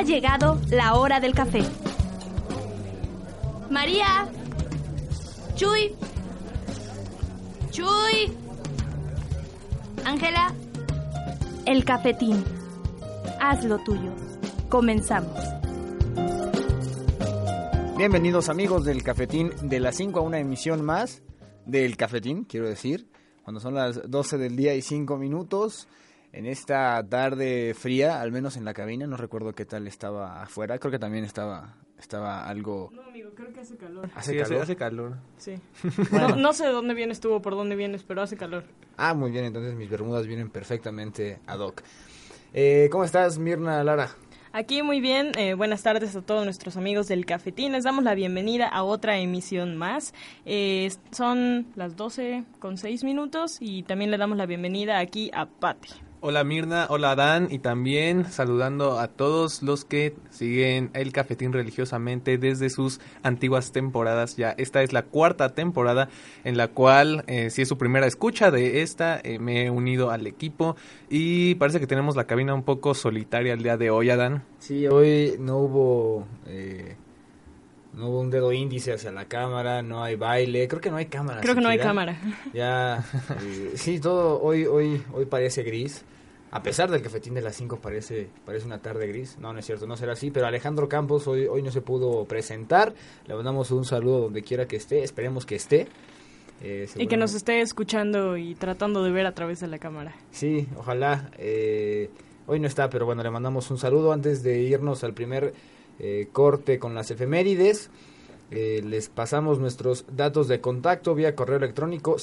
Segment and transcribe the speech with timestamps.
[0.00, 1.60] Ha llegado la hora del café.
[3.68, 4.30] María.
[5.56, 5.94] Chuy.
[7.70, 8.34] Chuy.
[10.06, 10.54] Ángela.
[11.66, 12.42] El cafetín.
[13.42, 14.14] Haz lo tuyo.
[14.70, 15.38] Comenzamos.
[17.98, 21.22] Bienvenidos amigos del cafetín de las 5 a una emisión más
[21.66, 23.10] del cafetín, quiero decir,
[23.44, 25.88] cuando son las 12 del día y 5 minutos
[26.32, 30.78] en esta tarde fría, al menos en la cabina, no recuerdo qué tal estaba afuera,
[30.78, 32.90] creo que también estaba estaba algo...
[32.94, 34.08] No, amigo, creo que hace calor.
[34.14, 34.62] ¿Hace Sí, calor?
[34.62, 35.16] Hace, calor.
[35.36, 35.54] Sí.
[36.12, 38.64] No, no sé de dónde vienes tú o por dónde vienes, pero hace calor.
[38.96, 41.82] Ah, muy bien, entonces mis bermudas vienen perfectamente ad hoc.
[42.54, 44.08] Eh, ¿Cómo estás, Mirna Lara?
[44.52, 47.72] Aquí muy bien, eh, buenas tardes a todos nuestros amigos del Cafetín.
[47.72, 50.12] Les damos la bienvenida a otra emisión más.
[50.46, 55.46] Eh, son las 12 con 6 minutos y también le damos la bienvenida aquí a
[55.46, 55.90] Patti.
[56.22, 62.36] Hola Mirna, hola Dan y también saludando a todos los que siguen el cafetín religiosamente
[62.36, 64.36] desde sus antiguas temporadas.
[64.36, 66.10] Ya esta es la cuarta temporada
[66.44, 70.10] en la cual, eh, si es su primera escucha de esta, eh, me he unido
[70.10, 70.76] al equipo
[71.08, 74.44] y parece que tenemos la cabina un poco solitaria el día de hoy, Adán.
[74.58, 76.26] Sí, hoy no hubo...
[76.46, 76.96] eh,
[77.92, 81.06] no hubo un dedo índice hacia la cámara, no hay baile, creo que no hay
[81.06, 81.40] cámara.
[81.40, 82.16] Creo que no hay cámara.
[82.52, 83.04] Ya,
[83.74, 86.04] sí, todo hoy, hoy, hoy parece gris.
[86.52, 89.38] A pesar del cafetín de las 5 parece, parece una tarde gris.
[89.38, 90.32] No, no es cierto, no será así.
[90.32, 92.92] Pero Alejandro Campos hoy, hoy no se pudo presentar.
[93.28, 95.04] Le mandamos un saludo donde quiera que esté.
[95.04, 95.86] Esperemos que esté.
[96.60, 100.12] Eh, Y que nos esté escuchando y tratando de ver a través de la cámara.
[100.32, 101.30] Sí, ojalá.
[101.38, 102.10] eh,
[102.48, 105.54] hoy no está, pero bueno, le mandamos un saludo antes de irnos al primer
[106.00, 107.90] eh, corte con las efemérides.
[108.50, 112.18] eh, les pasamos nuestros datos de contacto vía correo electrónico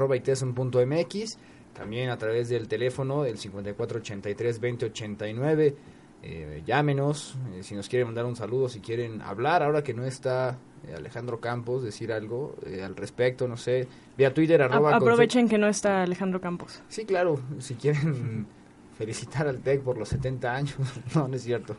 [0.00, 1.38] cr.csm.mx,
[1.74, 5.74] también a través del teléfono del 5483-2089.
[6.22, 10.04] Eh, llámenos eh, si nos quieren mandar un saludo, si quieren hablar, ahora que no
[10.04, 13.88] está eh, Alejandro Campos, decir algo eh, al respecto, no sé,
[14.18, 16.82] vía Twitter, arroba aprovechen que no está Alejandro Campos.
[16.88, 18.46] Sí, claro, si quieren
[18.98, 20.76] felicitar al TEC por los 70 años,
[21.14, 21.76] no, no es cierto.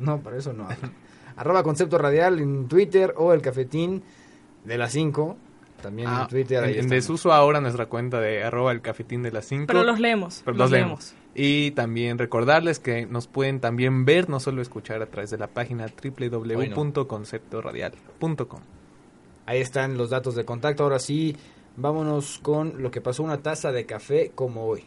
[0.04, 0.66] No, para eso no.
[1.36, 4.02] Arroba Concepto Radial en Twitter o el cafetín
[4.64, 5.36] de las 5,
[5.82, 6.62] también Ah, en Twitter.
[6.64, 6.90] ahí en, estamos.
[6.90, 9.66] desuso ahora nuestra cuenta de arroba el cafetín de las 5.
[9.68, 10.42] Pero los leemos.
[10.44, 11.14] Pero los leemos.
[11.34, 15.46] Y también recordarles que nos pueden también ver, no solo escuchar a través de la
[15.46, 18.60] página www.conceptoradial.com.
[19.46, 20.82] Ahí están los datos de contacto.
[20.82, 21.36] Ahora sí,
[21.76, 24.84] vámonos con lo que pasó una taza de café como hoy.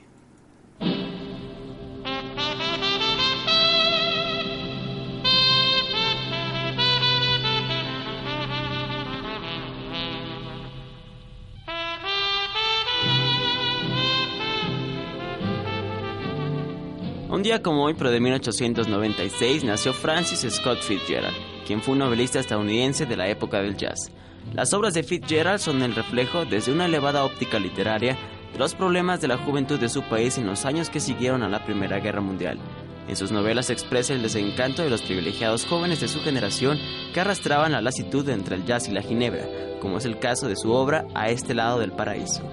[17.33, 21.35] Un día como hoy, pero de 1896, nació Francis Scott Fitzgerald,
[21.65, 24.11] quien fue un novelista estadounidense de la época del jazz.
[24.53, 28.15] Las obras de Fitzgerald son el reflejo, desde una elevada óptica literaria,
[28.51, 31.49] de los problemas de la juventud de su país en los años que siguieron a
[31.49, 32.59] la Primera Guerra Mundial.
[33.07, 36.77] En sus novelas expresa el desencanto de los privilegiados jóvenes de su generación
[37.15, 39.47] que arrastraban la lasitud entre el jazz y la ginebra,
[39.81, 42.43] como es el caso de su obra A este lado del paraíso.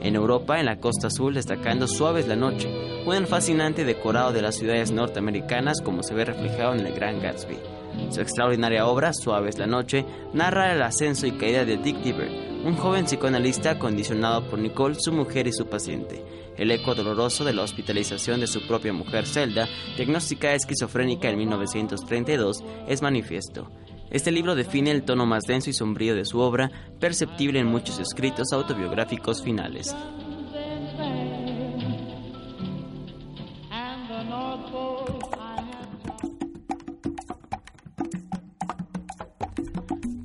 [0.00, 2.68] En Europa, en la costa azul, destacando Suave es la noche,
[3.04, 7.58] un fascinante decorado de las ciudades norteamericanas como se ve reflejado en el Gran Gatsby.
[8.10, 12.30] Su extraordinaria obra, Suave es la noche, narra el ascenso y caída de Dick Deaver,
[12.64, 16.24] un joven psicoanalista condicionado por Nicole, su mujer y su paciente.
[16.56, 22.62] El eco doloroso de la hospitalización de su propia mujer Zelda, diagnosticada esquizofrénica en 1932,
[22.88, 23.70] es manifiesto.
[24.10, 28.00] Este libro define el tono más denso y sombrío de su obra, perceptible en muchos
[28.00, 29.94] escritos autobiográficos finales.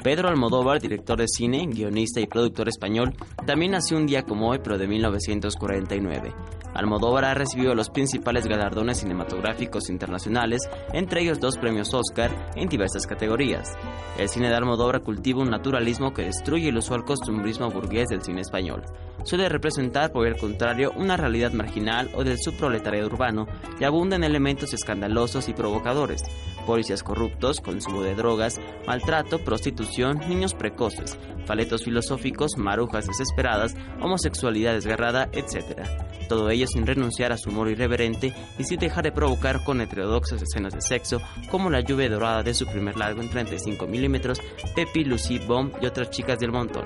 [0.03, 3.15] Pedro Almodóvar, director de cine, guionista y productor español,
[3.47, 6.31] también nació un día como hoy, pero de 1949.
[6.75, 10.61] Almodóvar ha recibido los principales galardones cinematográficos internacionales,
[10.93, 13.73] entre ellos dos premios Oscar en diversas categorías.
[14.17, 18.41] El cine de Almodóvar cultiva un naturalismo que destruye el usual costumbrismo burgués del cine
[18.41, 18.83] español.
[19.23, 23.47] Suele representar, por el contrario, una realidad marginal o del subproletariado urbano
[23.79, 26.21] y abunda en elementos escandalosos y provocadores,
[26.65, 35.29] policías corruptos, consumo de drogas, maltrato, prostitución, niños precoces, faletos filosóficos, marujas desesperadas, homosexualidad desgarrada,
[35.31, 35.87] etc.
[36.27, 40.41] Todo ello sin renunciar a su humor irreverente y sin dejar de provocar con heterodoxas
[40.41, 44.41] escenas de sexo, como la lluvia dorada de su primer largo en 35 milímetros,
[44.75, 46.85] Pepi, Lucy, Bomb y otras chicas del montón.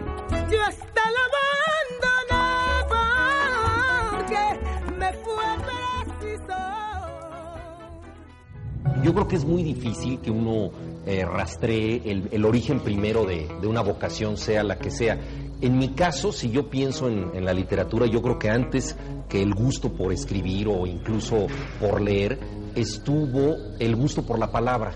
[0.52, 1.00] Yo hasta
[4.98, 5.40] me fue.
[9.04, 10.72] Yo creo que es muy difícil que uno
[11.06, 15.18] eh, rastree el, el origen primero de, de una vocación, sea la que sea.
[15.62, 18.96] En mi caso, si yo pienso en, la literatura, yo creo que antes
[19.28, 21.48] que el gusto por escribir o incluso
[21.82, 22.40] por leer,
[22.76, 24.94] estuvo el gusto por la palabra.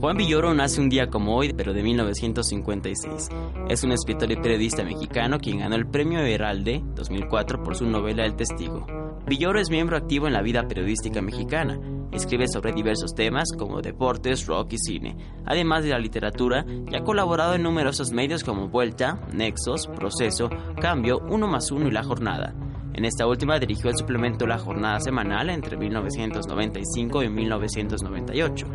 [0.00, 3.30] Juan Villoro nace un día como hoy, pero de 1956.
[3.70, 8.26] Es un escritor y periodista mexicano quien ganó el Premio Heralde 2004 por su novela
[8.26, 8.86] El Testigo.
[9.26, 11.80] Villoro es miembro activo en la vida periodística mexicana.
[12.12, 15.16] Escribe sobre diversos temas como deportes, rock y cine.
[15.44, 20.48] Además de la literatura, y ha colaborado en numerosos medios como Vuelta, Nexos, Proceso,
[20.80, 22.54] Cambio, Uno más Uno y La Jornada.
[22.94, 28.66] En esta última dirigió el suplemento La Jornada Semanal entre 1995 y 1998.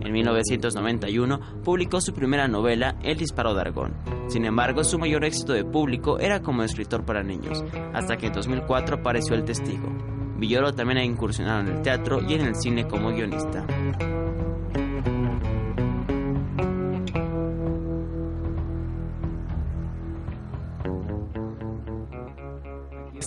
[0.00, 3.94] En 1991 publicó su primera novela, El Disparo de Argón.
[4.28, 8.32] Sin embargo, su mayor éxito de público era como escritor para niños, hasta que en
[8.32, 9.88] 2004 apareció El Testigo.
[10.36, 13.66] Villoro también ha incursionado en el teatro y en el cine como guionista.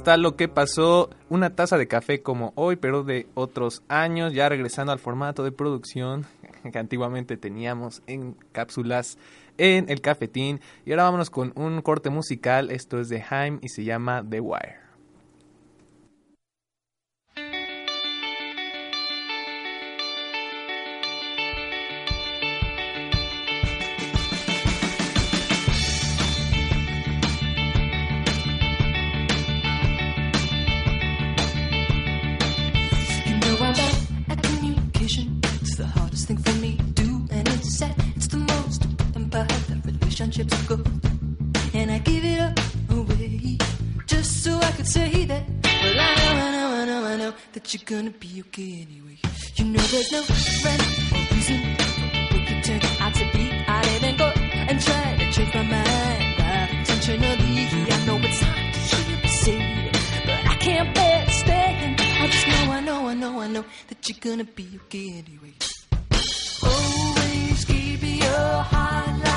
[0.04, 4.50] está lo que pasó, una taza de café como hoy, pero de otros años, ya
[4.50, 6.25] regresando al formato de producción
[6.71, 9.18] que antiguamente teníamos en cápsulas
[9.57, 10.60] en el cafetín.
[10.86, 14.39] Y ahora vámonos con un corte musical, esto es de Haim y se llama The
[14.39, 14.83] Wire.
[47.94, 49.18] Gonna be okay anyway.
[49.56, 51.60] You know there's no reason
[52.34, 53.45] we could turn out to be.
[53.68, 54.30] I'd even go
[54.69, 57.92] and try to change my mind intentionally.
[57.95, 59.92] I know it's hard to hear me say
[60.25, 62.01] but I can't bear to stand.
[62.01, 65.54] I just know, I know, I know, I know that you're gonna be okay anyway.
[66.63, 69.33] Always keep your heart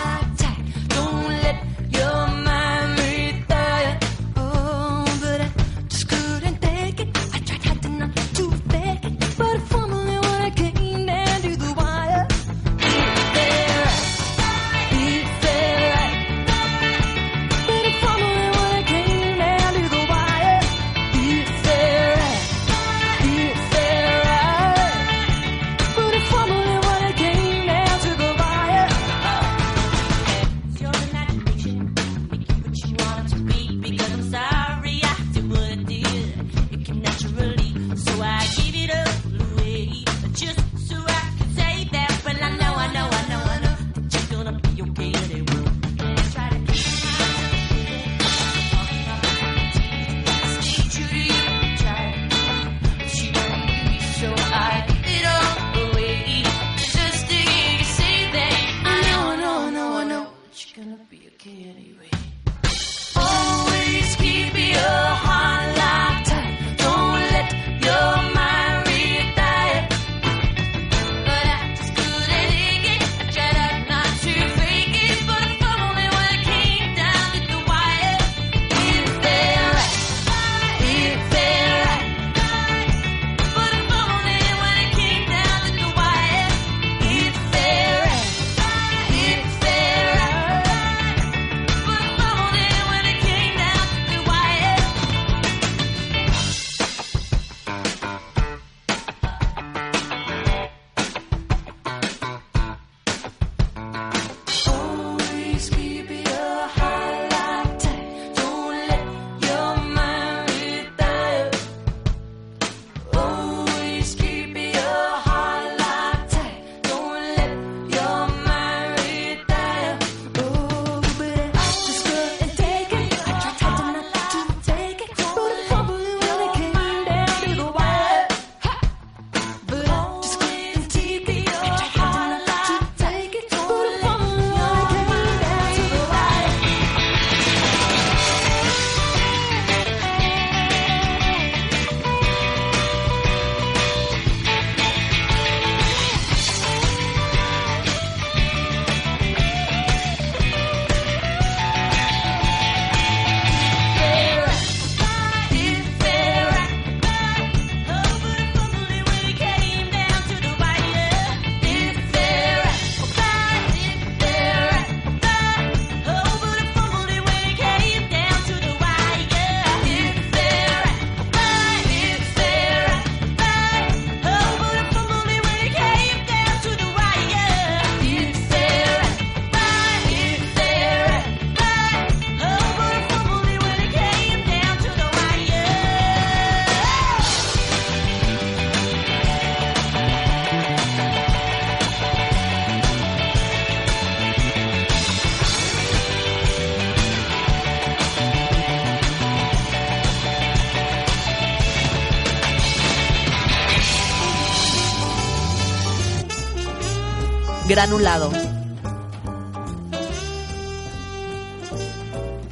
[207.76, 208.32] Granulado.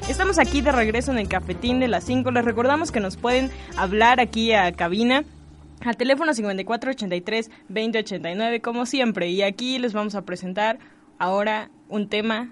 [0.07, 2.31] Estamos aquí de regreso en el cafetín de las 5.
[2.31, 5.25] Les recordamos que nos pueden hablar aquí a cabina.
[5.81, 9.31] Al teléfono 5483-2089, como siempre.
[9.31, 10.79] Y aquí les vamos a presentar
[11.19, 12.51] ahora un tema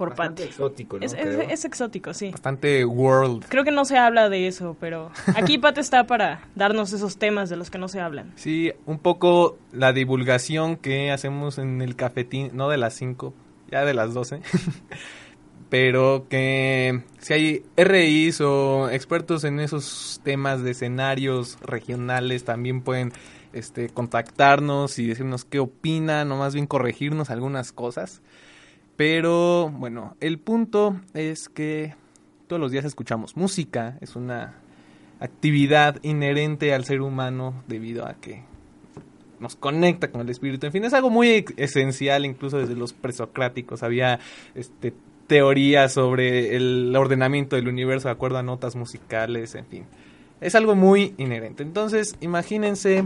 [0.00, 0.50] por Bastante Pati.
[0.50, 1.06] exótico, ¿no?
[1.06, 2.30] Es, es- es exótico, sí.
[2.32, 3.44] Bastante world.
[3.48, 7.48] Creo que no se habla de eso, pero aquí Pat está para darnos esos temas
[7.50, 8.32] de los que no se hablan.
[8.36, 13.32] Sí, un poco la divulgación que hacemos en el cafetín, no de las 5,
[13.70, 14.40] ya de las 12.
[15.68, 23.12] Pero que si hay RIs o expertos en esos temas de escenarios regionales también pueden
[23.52, 28.20] este, contactarnos y decirnos qué opinan o más bien corregirnos algunas cosas.
[29.00, 31.94] Pero bueno, el punto es que
[32.46, 34.56] todos los días escuchamos música, es una
[35.20, 38.42] actividad inherente al ser humano debido a que
[39.38, 40.66] nos conecta con el espíritu.
[40.66, 43.82] En fin, es algo muy esencial, incluso desde los presocráticos.
[43.82, 44.20] Había
[44.54, 44.92] este,
[45.26, 49.84] teorías sobre el ordenamiento del universo de acuerdo a notas musicales, en fin.
[50.42, 51.62] Es algo muy inherente.
[51.62, 53.04] Entonces, imagínense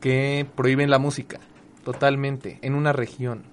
[0.00, 1.40] que prohíben la música
[1.82, 3.49] totalmente en una región.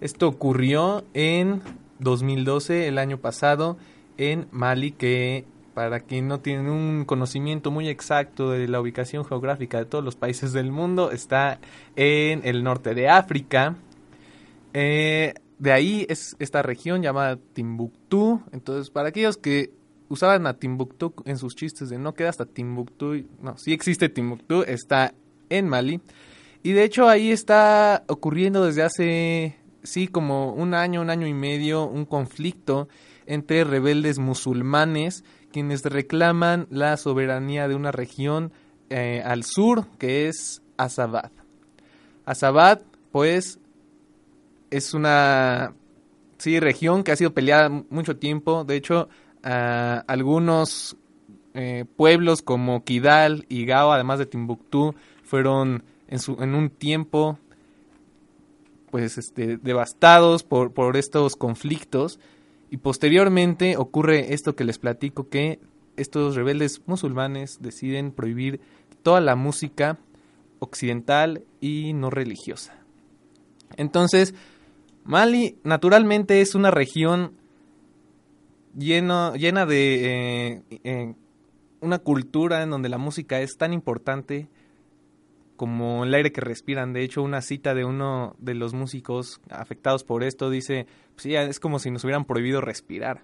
[0.00, 1.62] Esto ocurrió en
[2.00, 3.76] 2012, el año pasado,
[4.18, 9.78] en Mali, que para quien no tiene un conocimiento muy exacto de la ubicación geográfica
[9.78, 11.60] de todos los países del mundo, está
[11.96, 13.76] en el norte de África.
[14.72, 18.42] Eh, de ahí es esta región llamada Timbuktu.
[18.52, 19.70] Entonces, para aquellos que
[20.08, 24.62] usaban a Timbuktu en sus chistes de no queda hasta Timbuktu, no, sí existe Timbuktu,
[24.62, 25.14] está
[25.48, 26.00] en Mali.
[26.62, 31.34] Y de hecho ahí está ocurriendo desde hace, sí, como un año, un año y
[31.34, 32.88] medio, un conflicto
[33.26, 38.52] entre rebeldes musulmanes quienes reclaman la soberanía de una región
[38.90, 41.30] eh, al sur que es Azabad.
[42.26, 43.58] Azabad, pues,
[44.70, 45.72] es una
[46.38, 48.64] sí, región que ha sido peleada mucho tiempo.
[48.64, 49.08] De hecho,
[49.42, 50.96] algunos
[51.54, 57.38] eh, pueblos como Kidal y Gao, además de Timbuktu, fueron en, su, en un tiempo
[58.96, 62.18] pues este, devastados por, por estos conflictos.
[62.70, 65.60] Y posteriormente ocurre esto que les platico, que
[65.96, 68.58] estos rebeldes musulmanes deciden prohibir
[69.02, 69.98] toda la música
[70.60, 72.72] occidental y no religiosa.
[73.76, 74.34] Entonces,
[75.04, 77.36] Mali naturalmente es una región
[78.74, 79.32] llena
[79.66, 81.14] de eh, eh,
[81.80, 84.48] una cultura en donde la música es tan importante
[85.56, 86.92] como el aire que respiran.
[86.92, 90.86] De hecho, una cita de uno de los músicos afectados por esto dice,
[91.16, 93.22] sí, es como si nos hubieran prohibido respirar,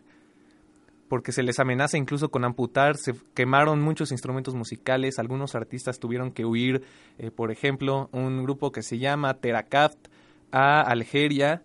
[1.09, 6.33] porque se les amenaza incluso con amputar, se quemaron muchos instrumentos musicales, algunos artistas tuvieron
[6.33, 6.83] que huir,
[7.19, 10.09] eh, por ejemplo, un grupo que se llama Terakaft
[10.51, 11.63] a Algeria.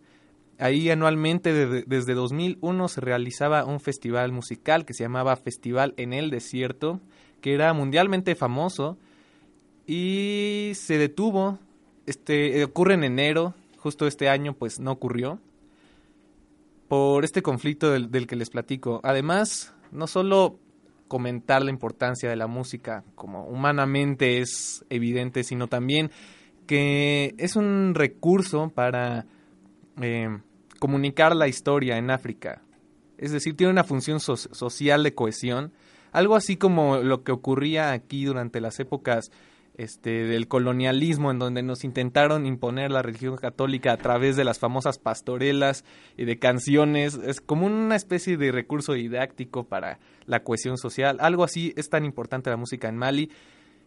[0.59, 6.11] Ahí anualmente de- desde 2001 se realizaba un festival musical que se llamaba Festival en
[6.13, 6.99] el Desierto,
[7.41, 8.97] que era mundialmente famoso
[9.87, 11.57] y se detuvo.
[12.05, 15.39] Este ocurre en enero, justo este año pues no ocurrió
[16.87, 19.01] por este conflicto del, del que les platico.
[19.03, 20.59] Además, no solo
[21.07, 26.11] comentar la importancia de la música como humanamente es evidente, sino también
[26.65, 29.25] que es un recurso para
[30.01, 30.37] eh,
[30.79, 32.61] comunicar la historia en África.
[33.17, 35.71] Es decir, tiene una función so- social de cohesión,
[36.11, 39.31] algo así como lo que ocurría aquí durante las épocas
[39.77, 44.57] este, del colonialismo, en donde nos intentaron imponer la religión católica a través de las
[44.57, 45.85] famosas pastorelas
[46.17, 47.13] y de canciones.
[47.15, 51.17] Es como una especie de recurso didáctico para la cohesión social.
[51.19, 53.31] Algo así es tan importante la música en Mali.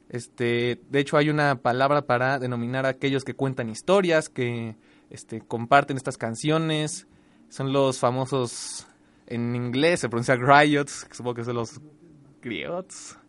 [0.08, 4.76] Este, de hecho, hay una palabra para denominar a aquellos que cuentan historias, que
[5.10, 7.08] este, comparten estas canciones.
[7.48, 8.86] Son los famosos,
[9.26, 11.80] en inglés se pronuncia griots, supongo que son los
[12.40, 13.19] griots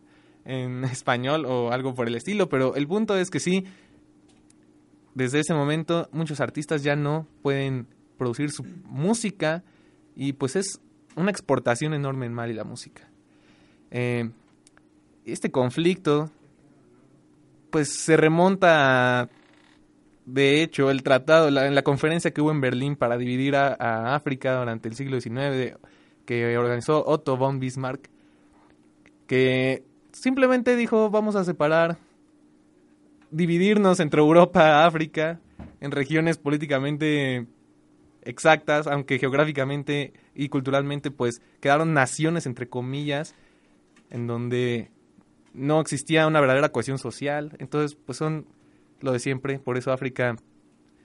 [0.44, 3.64] en español o algo por el estilo, pero el punto es que sí,
[5.14, 7.86] desde ese momento muchos artistas ya no pueden
[8.18, 9.62] producir su música
[10.14, 10.80] y pues es
[11.16, 13.08] una exportación enorme en Mali la música.
[13.90, 14.30] Eh,
[15.24, 16.30] este conflicto
[17.70, 19.28] pues se remonta a,
[20.24, 24.14] de hecho el tratado, la, en la conferencia que hubo en Berlín para dividir a,
[24.14, 25.76] África durante el siglo XIX
[26.24, 28.08] que organizó Otto von Bismarck,
[29.26, 31.98] que simplemente dijo vamos a separar,
[33.30, 35.40] dividirnos entre Europa África
[35.80, 37.46] en regiones políticamente
[38.22, 43.34] exactas, aunque geográficamente y culturalmente pues quedaron naciones entre comillas
[44.10, 44.90] en donde
[45.54, 47.56] no existía una verdadera cohesión social.
[47.58, 48.46] Entonces, pues son
[49.00, 50.36] lo de siempre, por eso África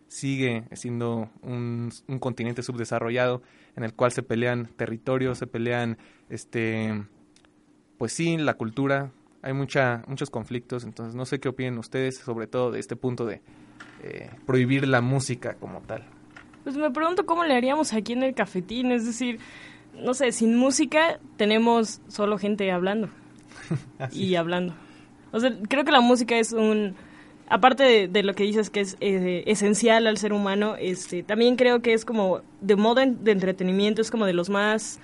[0.07, 3.41] sigue siendo un, un continente subdesarrollado
[3.75, 5.97] en el cual se pelean territorios, se pelean,
[6.29, 7.03] este,
[7.97, 9.11] pues sí, la cultura,
[9.41, 13.25] hay mucha, muchos conflictos, entonces no sé qué opinen ustedes sobre todo de este punto
[13.25, 13.41] de
[14.03, 16.03] eh, prohibir la música como tal.
[16.63, 19.39] Pues me pregunto cómo le haríamos aquí en el cafetín, es decir,
[19.93, 23.09] no sé, sin música tenemos solo gente hablando
[24.11, 24.73] y hablando.
[25.31, 26.95] O sea, creo que la música es un
[27.49, 31.55] aparte de, de lo que dices que es eh, esencial al ser humano, este, también
[31.55, 34.99] creo que es como de modo de entretenimiento, es como de los más,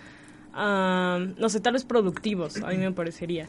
[0.56, 3.48] no sé, tal vez productivos, a mí me parecería.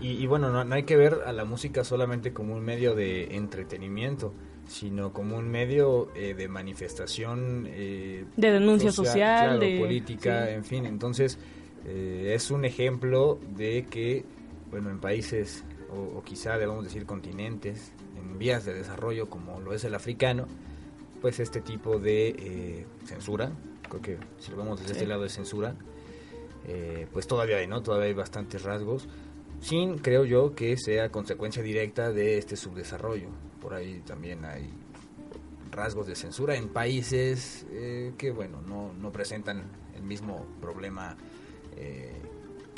[0.00, 2.94] Y, y bueno, no, no hay que ver a la música solamente como un medio
[2.94, 4.32] de entretenimiento,
[4.66, 7.66] sino como un medio eh, de manifestación.
[7.68, 10.52] eh, De denuncia social, claro, de- política, sí.
[10.54, 10.86] en fin.
[10.86, 11.38] Entonces,
[11.84, 14.24] eh, es un ejemplo de que,
[14.70, 19.74] bueno, en países, o, o quizá debemos decir continentes, en vías de desarrollo como lo
[19.74, 20.46] es el africano,
[21.20, 23.52] pues este tipo de eh, censura,
[23.88, 24.98] creo que si lo vemos desde Sí.
[25.00, 25.74] este lado de censura,
[26.66, 27.82] eh, pues todavía hay, ¿no?
[27.82, 29.08] Todavía hay bastantes rasgos,
[29.60, 33.28] sin, creo yo, que sea consecuencia directa de este subdesarrollo.
[33.60, 34.70] Por ahí también hay
[35.70, 41.16] rasgos de censura en países eh, que, bueno, no, no presentan el mismo problema
[41.76, 42.20] eh,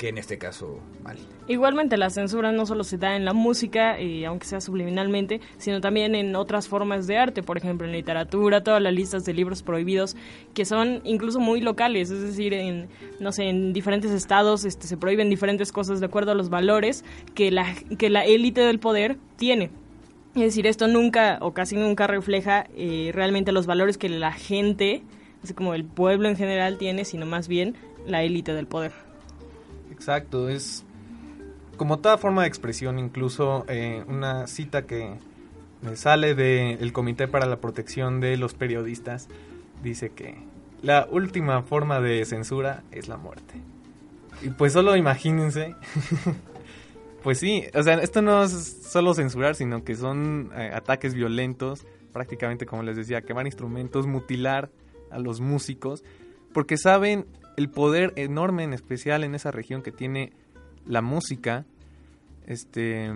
[0.03, 1.21] que en este caso Mali.
[1.47, 5.79] Igualmente la censura no solo se da en la música, eh, aunque sea subliminalmente, sino
[5.79, 9.63] también en otras formas de arte, por ejemplo en literatura, todas las listas de libros
[9.63, 10.17] prohibidos
[10.53, 12.89] que son incluso muy locales, es decir, en
[13.21, 17.05] no sé, en diferentes estados este, se prohíben diferentes cosas de acuerdo a los valores
[17.33, 19.71] que la que la élite del poder tiene.
[20.35, 25.01] Es decir, esto nunca o casi nunca refleja eh, realmente los valores que la gente,
[25.45, 29.12] así como el pueblo en general tiene, sino más bien la élite del poder.
[29.93, 30.83] Exacto, es
[31.77, 35.19] como toda forma de expresión, incluso eh, una cita que
[35.93, 39.27] sale del Comité para la Protección de los Periodistas,
[39.83, 40.35] dice que
[40.81, 43.53] la última forma de censura es la muerte.
[44.41, 45.75] Y pues solo imagínense,
[47.23, 51.85] pues sí, o sea, esto no es solo censurar, sino que son eh, ataques violentos,
[52.11, 54.71] prácticamente como les decía, quemar instrumentos, mutilar
[55.11, 56.03] a los músicos,
[56.51, 60.33] porque saben el poder enorme en especial en esa región que tiene
[60.85, 61.65] la música
[62.45, 63.11] este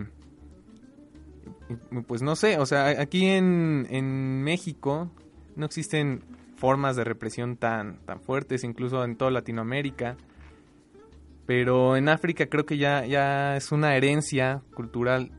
[2.08, 5.12] pues no sé o sea aquí en, en México
[5.56, 6.24] no existen
[6.56, 10.18] formas de represión tan tan fuertes incluso en toda Latinoamérica
[11.46, 15.32] pero en África creo que ya ya es una herencia cultural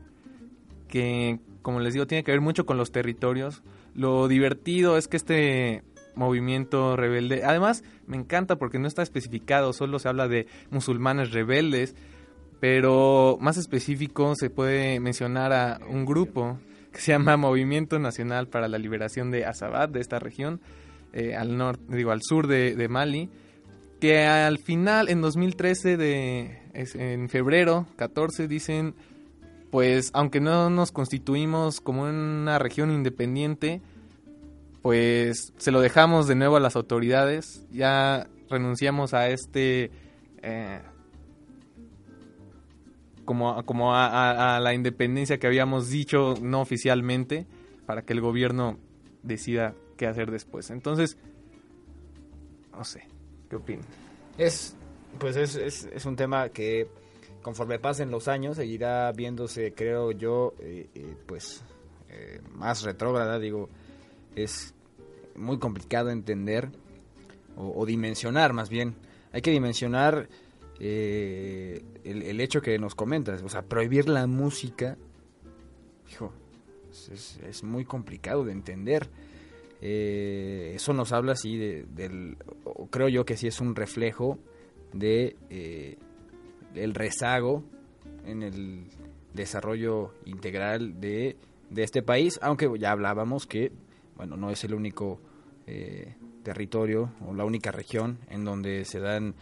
[0.87, 3.61] que como les digo tiene que ver mucho con los territorios.
[3.93, 5.83] Lo divertido es que este
[6.19, 7.43] movimiento rebelde.
[7.43, 11.95] Además, me encanta porque no está especificado, solo se habla de musulmanes rebeldes,
[12.59, 16.59] pero más específico se puede mencionar a un grupo
[16.91, 20.59] que se llama Movimiento Nacional para la Liberación de Azabat, de esta región,
[21.13, 23.29] eh, al norte, digo, al sur de, Mali,
[24.01, 28.93] que al final, en 2013, de, en febrero 14, dicen,
[29.71, 33.81] pues, aunque no nos constituimos como una región independiente,
[34.81, 39.91] pues se lo dejamos de nuevo a las autoridades, ya renunciamos a este
[40.41, 40.81] eh,
[43.25, 47.45] como, como a, la independencia que habíamos dicho no oficialmente
[47.85, 48.79] para que el gobierno
[49.21, 50.71] decida qué hacer después.
[50.71, 51.17] Entonces,
[52.71, 53.07] no sé,
[53.49, 53.85] ¿qué opinan?
[54.37, 54.75] Es,
[55.19, 56.87] pues es, es, un tema que
[57.41, 61.63] conforme pasen los años seguirá viéndose, creo yo, eh, eh, pues
[62.55, 63.69] más retrógrada, digo,
[64.35, 64.73] es
[65.35, 66.69] muy complicado entender
[67.55, 68.95] o, dimensionar más bien.
[69.31, 70.29] Hay que dimensionar
[70.79, 74.97] eh, el, hecho que nos comentas, o sea, prohibir la música,
[76.09, 76.31] hijo,
[76.89, 79.09] es, muy complicado de entender.
[79.81, 82.37] Eh, eso nos habla sí de, del
[82.89, 84.37] creo yo que sí es un reflejo
[84.91, 85.97] de eh,
[86.75, 87.63] el rezago
[88.25, 88.83] en el
[89.33, 91.37] desarrollo integral de,
[91.69, 93.71] de este país aunque ya hablábamos que
[94.19, 95.19] bueno no es el único
[95.65, 99.33] eh, territorio o la única región en donde se dan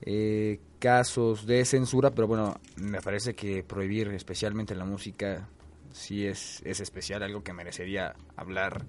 [0.00, 5.48] eh, casos de censura pero bueno me parece que prohibir especialmente la música
[5.92, 8.86] sí es, es especial algo que merecería hablar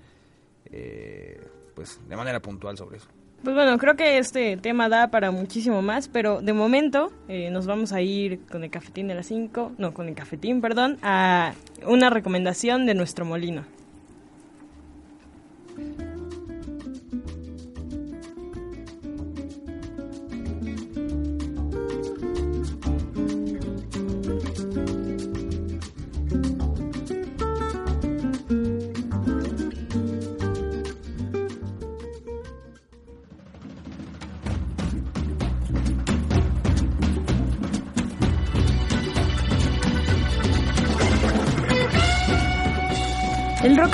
[0.71, 1.39] eh,
[1.75, 3.07] pues de manera puntual sobre eso.
[3.43, 7.67] Pues bueno, creo que este tema da para muchísimo más, pero de momento eh, nos
[7.67, 11.53] vamos a ir con el cafetín de las 5, no, con el cafetín, perdón, a
[11.85, 13.63] una recomendación de nuestro molino.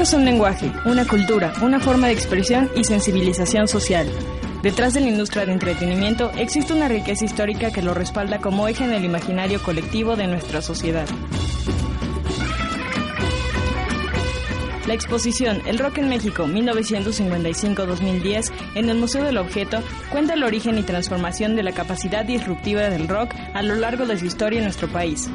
[0.04, 4.06] Es un lenguaje, una cultura, una forma de expresión y sensibilización social.
[4.62, 8.84] Detrás de la industria de entretenimiento existe una riqueza histórica que lo respalda como eje
[8.84, 11.08] en el imaginario colectivo de nuestra sociedad.
[14.88, 20.78] La exposición El Rock en México 1955-2010 en el Museo del Objeto cuenta el origen
[20.78, 24.66] y transformación de la capacidad disruptiva del rock a lo largo de su historia en
[24.66, 25.30] nuestro país.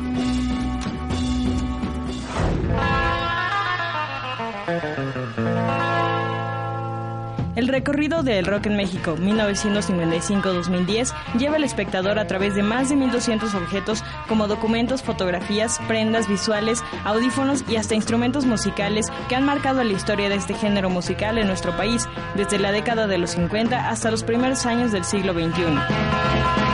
[7.69, 12.89] El recorrido de El Rock en México 1955-2010 lleva al espectador a través de más
[12.89, 19.45] de 1200 objetos como documentos, fotografías, prendas visuales, audífonos y hasta instrumentos musicales que han
[19.45, 23.33] marcado la historia de este género musical en nuestro país desde la década de los
[23.33, 26.68] 50 hasta los primeros años del siglo XXI.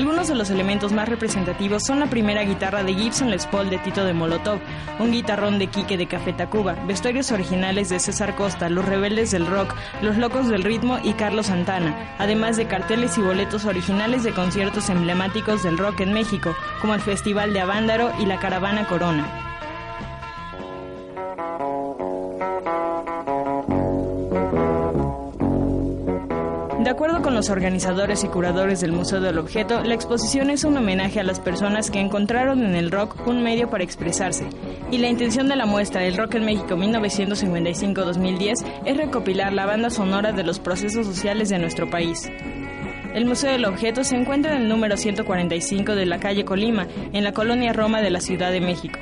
[0.00, 3.76] Algunos de los elementos más representativos son la primera guitarra de Gibson Les Paul de
[3.76, 4.58] Tito de Molotov,
[4.98, 9.46] un guitarrón de Quique de Café Tacuba, vestuarios originales de César Costa, Los Rebeldes del
[9.46, 14.32] Rock, Los Locos del Ritmo y Carlos Santana, además de carteles y boletos originales de
[14.32, 19.49] conciertos emblemáticos del rock en México, como el Festival de Avándaro y la Caravana Corona.
[26.90, 30.76] De acuerdo con los organizadores y curadores del Museo del Objeto, la exposición es un
[30.76, 34.48] homenaje a las personas que encontraron en el rock un medio para expresarse.
[34.90, 38.54] Y la intención de la muestra El Rock en México 1955-2010
[38.86, 42.28] es recopilar la banda sonora de los procesos sociales de nuestro país.
[43.14, 47.22] El Museo del Objeto se encuentra en el número 145 de la calle Colima, en
[47.22, 48.98] la colonia Roma de la Ciudad de México.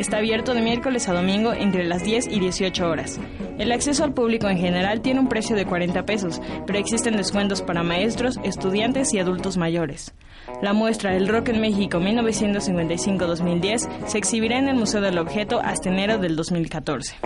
[0.00, 3.20] Está abierto de miércoles a domingo entre las 10 y 18 horas.
[3.58, 7.60] El acceso al público en general tiene un precio de 40 pesos, pero existen descuentos
[7.60, 10.14] para maestros, estudiantes y adultos mayores.
[10.62, 15.90] La muestra El Rock en México 1955-2010 se exhibirá en el Museo del Objeto hasta
[15.90, 17.16] enero del 2014.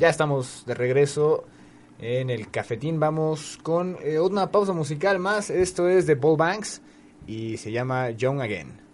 [0.00, 1.44] Ya estamos de regreso
[1.98, 2.98] en el cafetín.
[2.98, 5.50] Vamos con eh, una pausa musical más.
[5.50, 6.80] Esto es de Paul Banks
[7.26, 8.89] y se llama Young Again.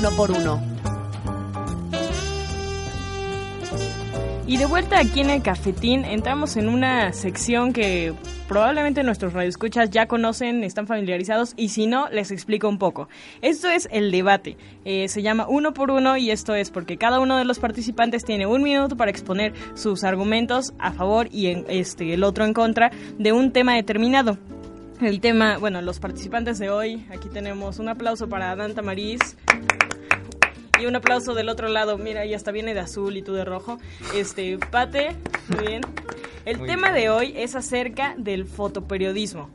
[0.00, 0.62] Uno por uno.
[4.46, 8.14] Y de vuelta aquí en el cafetín, entramos en una sección que
[8.48, 13.10] probablemente nuestros radioescuchas ya conocen, están familiarizados y si no, les explico un poco.
[13.42, 14.56] Esto es el debate.
[14.86, 18.24] Eh, se llama uno por uno y esto es porque cada uno de los participantes
[18.24, 22.54] tiene un minuto para exponer sus argumentos a favor y en, este, el otro en
[22.54, 24.38] contra de un tema determinado.
[25.00, 29.20] El tema, bueno, los participantes de hoy, aquí tenemos un aplauso para Adán Tamariz.
[30.78, 31.98] Y un aplauso del otro lado.
[31.98, 33.78] Mira, y hasta viene de azul y tú de rojo.
[34.14, 35.14] Este, Pate,
[35.48, 35.82] muy bien.
[36.46, 37.02] El Muy tema bien.
[37.02, 39.50] de hoy es acerca del fotoperiodismo.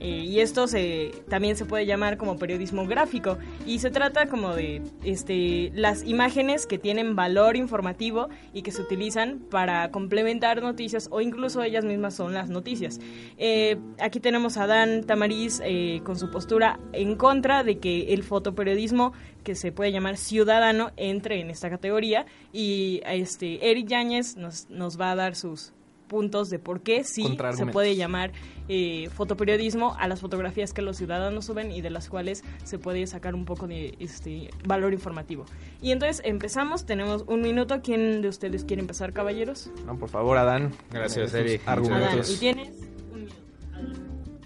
[0.00, 3.38] Eh, y esto se, también se puede llamar como periodismo gráfico.
[3.66, 8.82] Y se trata como de este, las imágenes que tienen valor informativo y que se
[8.82, 13.00] utilizan para complementar noticias o incluso ellas mismas son las noticias.
[13.38, 18.22] Eh, aquí tenemos a Dan Tamariz eh, con su postura en contra de que el
[18.22, 19.12] fotoperiodismo
[19.44, 25.00] que se puede llamar ciudadano entre en esta categoría y este Eric Yáñez nos, nos
[25.00, 25.72] va a dar sus
[26.08, 28.32] puntos de por qué sí se puede llamar
[28.68, 33.06] eh, fotoperiodismo a las fotografías que los ciudadanos suben y de las cuales se puede
[33.06, 35.44] sacar un poco de este valor informativo.
[35.80, 37.80] Y entonces empezamos, tenemos un minuto.
[37.82, 39.70] ¿Quién de ustedes quiere empezar, caballeros?
[39.86, 40.72] No, por favor, Adán.
[40.90, 41.62] Gracias, Eric.
[41.66, 42.34] Adán, Argumentos.
[42.34, 42.88] y tienes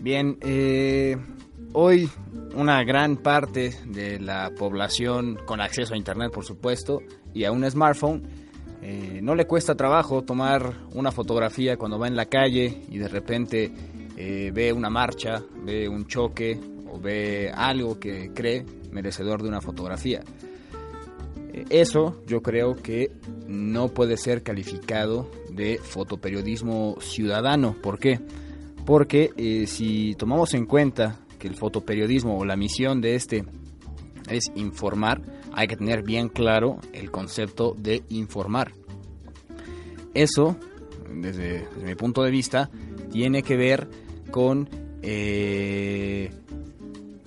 [0.02, 1.16] Bien, eh,
[1.74, 2.10] hoy
[2.56, 7.68] una gran parte de la población con acceso a Internet, por supuesto, y a un
[7.70, 8.24] smartphone,
[8.82, 13.06] eh, no le cuesta trabajo tomar una fotografía cuando va en la calle y de
[13.06, 13.70] repente
[14.16, 16.58] eh, ve una marcha, ve un choque
[16.90, 20.24] o ve algo que cree merecedor de una fotografía.
[21.52, 23.12] Eh, Eso yo creo que
[23.46, 27.76] no puede ser calificado de fotoperiodismo ciudadano.
[27.80, 28.18] ¿Por qué?
[28.84, 29.30] Porque
[29.68, 33.44] si tomamos en cuenta que el fotoperiodismo o la misión de este
[34.28, 35.22] es informar,
[35.54, 38.72] hay que tener bien claro el concepto de informar.
[40.14, 40.56] Eso,
[41.14, 42.70] desde, mi punto de vista,
[43.10, 43.88] tiene que ver
[44.30, 44.68] con
[45.02, 46.30] eh,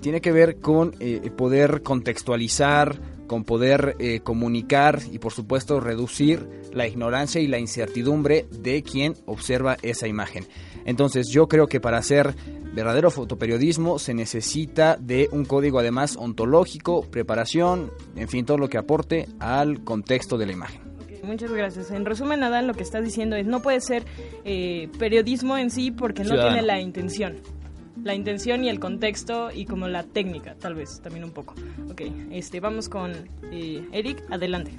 [0.02, 6.48] tiene que ver con eh, poder contextualizar, con poder eh, comunicar y por supuesto reducir
[6.74, 10.46] la ignorancia y la incertidumbre de quien observa esa imagen.
[10.86, 12.36] Entonces yo creo que para hacer
[12.74, 18.78] verdadero fotoperiodismo se necesita de un código además ontológico, preparación, en fin, todo lo que
[18.78, 20.82] aporte al contexto de la imagen.
[21.24, 21.90] Muchas gracias.
[21.90, 24.04] En resumen, Adán, lo que estás diciendo es no puede ser
[24.44, 26.54] eh, periodismo en sí porque no Ciudadano.
[26.54, 27.38] tiene la intención.
[28.06, 31.56] La intención y el contexto y como la técnica, tal vez, también un poco.
[31.90, 33.14] Ok, este, vamos con
[33.52, 34.74] eh, Eric, adelante.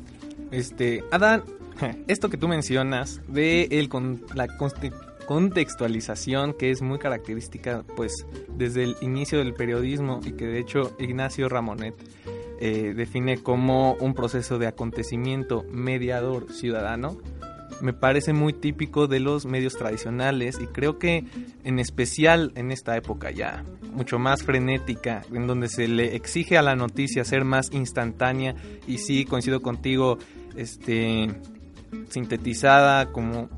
[0.52, 1.42] Este, Adán,
[2.06, 4.46] esto que tú mencionas de el con, la
[5.26, 10.94] contextualización que es muy característica pues desde el inicio del periodismo y que de hecho
[11.00, 11.96] Ignacio Ramonet
[12.60, 17.18] eh, define como un proceso de acontecimiento mediador ciudadano
[17.80, 21.24] me parece muy típico de los medios tradicionales y creo que
[21.64, 26.62] en especial en esta época ya mucho más frenética, en donde se le exige a
[26.62, 28.54] la noticia ser más instantánea
[28.86, 30.18] y sí coincido contigo,
[30.56, 31.28] este
[32.08, 33.48] sintetizada, como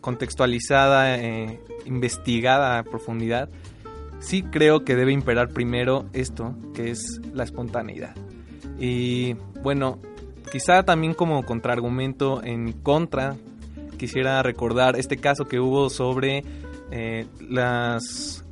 [0.00, 3.48] contextualizada, eh, investigada a profundidad,
[4.20, 8.14] sí creo que debe imperar primero esto, que es la espontaneidad.
[8.78, 9.98] Y bueno,
[10.50, 13.36] quizá también como contraargumento en contra,
[13.96, 16.44] quisiera recordar este caso que hubo sobre
[16.90, 18.44] eh, las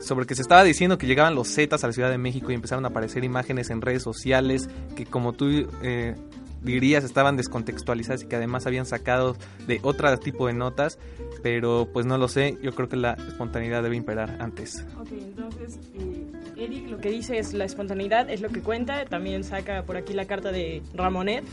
[0.00, 2.54] sobre que se estaba diciendo que llegaban los Zetas a la Ciudad de México y
[2.54, 6.14] empezaron a aparecer imágenes en redes sociales que como tú eh,
[6.62, 10.98] dirías estaban descontextualizadas y que además habían sacado de otro tipo de notas,
[11.42, 14.84] pero pues no lo sé, yo creo que la espontaneidad debe imperar antes.
[14.98, 19.04] Ok, entonces eh, Eric lo que dice es la espontaneidad, es lo que cuenta.
[19.04, 21.44] También saca por aquí la carta de Ramonet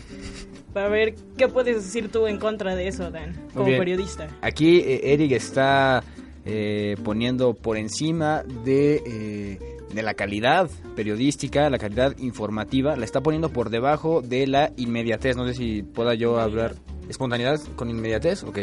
[0.74, 4.28] para ver qué puedes decir tú en contra de eso, Dan, como periodista.
[4.42, 6.04] Aquí eh, Eric está
[6.46, 13.22] eh, poniendo por encima de, eh, de la calidad periodística, la calidad informativa, la está
[13.22, 15.36] poniendo por debajo de la inmediatez.
[15.36, 16.76] No sé si pueda yo hablar.
[17.10, 18.44] ¿Espontaneidad con inmediatez?
[18.44, 18.60] Ok.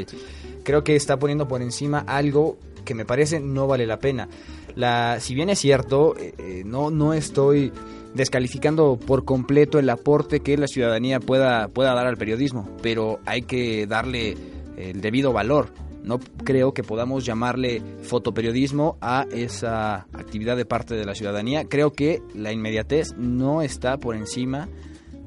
[0.64, 4.28] Creo que está poniendo por encima algo que me parece no vale la pena.
[4.74, 7.72] La, si bien es cierto, eh, eh, no, no estoy
[8.14, 13.42] descalificando por completo el aporte que la ciudadanía pueda, pueda dar al periodismo, pero hay
[13.42, 14.36] que darle
[14.76, 15.68] el debido valor.
[16.02, 21.64] No creo que podamos llamarle fotoperiodismo a esa actividad de parte de la ciudadanía.
[21.64, 24.68] Creo que la inmediatez no está por encima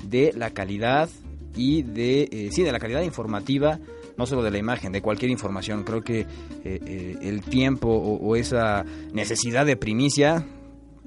[0.04, 1.10] de la calidad
[1.56, 3.80] y de eh, sí de la calidad informativa
[4.18, 6.28] no solo de la imagen de cualquier información creo que eh,
[6.64, 8.84] eh, el tiempo o, esa
[9.14, 10.46] necesidad de primicia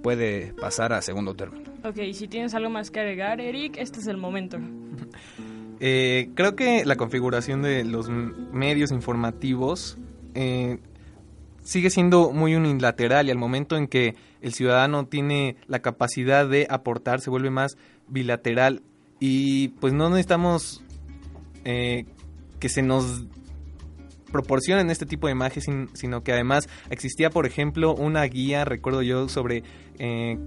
[0.03, 1.71] puede pasar a segundo término.
[1.85, 4.59] Ok, si tienes algo más que agregar, Eric, este es el momento.
[5.81, 9.97] Eh, creo que la configuración de los medios informativos
[10.35, 10.79] eh,
[11.63, 16.67] sigue siendo muy unilateral y al momento en que el ciudadano tiene la capacidad de
[16.71, 17.77] aportar se vuelve más
[18.09, 18.83] bilateral.
[19.21, 20.83] Y pues no necesitamos
[21.65, 22.07] eh,
[22.61, 23.25] que se nos
[24.33, 29.03] proporcionen este tipo de imágenes, sin- sino que además existía, por ejemplo, una guía, recuerdo
[29.03, 29.63] yo, sobre
[29.99, 30.39] eh,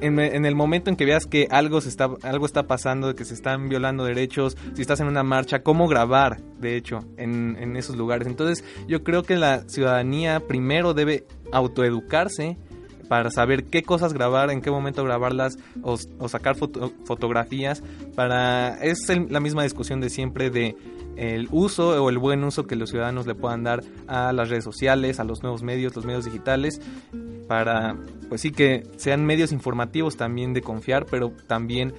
[0.00, 3.34] en, el momento en que veas que algo se está algo está pasando, que se
[3.34, 7.96] están violando derechos, si estás en una marcha, cómo grabar, de hecho, en, en esos
[7.96, 8.26] lugares.
[8.28, 12.56] Entonces, yo creo que la ciudadanía primero debe autoeducarse
[13.08, 17.82] para saber qué cosas grabar, en qué momento grabarlas o, o sacar foto- fotografías
[18.14, 20.76] para es la misma discusión de siempre de
[21.18, 24.64] el uso o el buen uso que los ciudadanos le puedan dar a las redes
[24.64, 26.80] sociales, a los nuevos medios, los medios digitales
[27.48, 27.96] para
[28.28, 31.94] pues sí que sean medios informativos también de confiar, pero también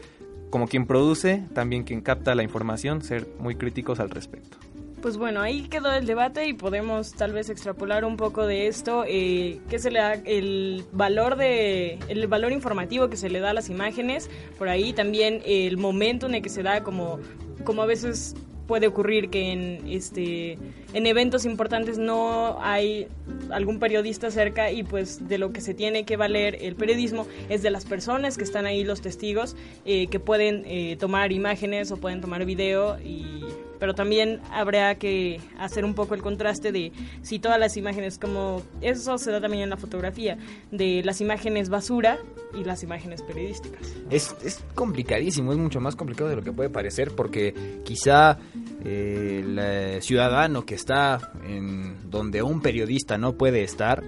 [0.50, 4.58] como quien produce, también quien capta la información, ser muy críticos al respecto.
[5.02, 9.06] Pues bueno, ahí quedó el debate y podemos tal vez extrapolar un poco de esto,
[9.08, 13.54] eh, se le da el valor de el valor informativo que se le da a
[13.54, 17.20] las imágenes, por ahí también el momento en el que se da como
[17.64, 18.36] como a veces
[18.70, 20.60] puede ocurrir que en este
[20.94, 23.08] en eventos importantes no hay
[23.50, 27.64] algún periodista cerca y pues de lo que se tiene que valer el periodismo es
[27.64, 29.56] de las personas que están ahí los testigos
[29.86, 33.44] eh, que pueden eh, tomar imágenes o pueden tomar video y
[33.80, 38.62] pero también habrá que hacer un poco el contraste de si todas las imágenes como
[38.82, 40.38] eso se da también en la fotografía
[40.72, 42.20] de las imágenes basura
[42.54, 46.70] y las imágenes periodísticas Es, es complicadísimo, es mucho más complicado de lo que puede
[46.70, 48.38] parecer porque quizá
[48.84, 54.04] eh, el ciudadano que está en donde un periodista no puede estar,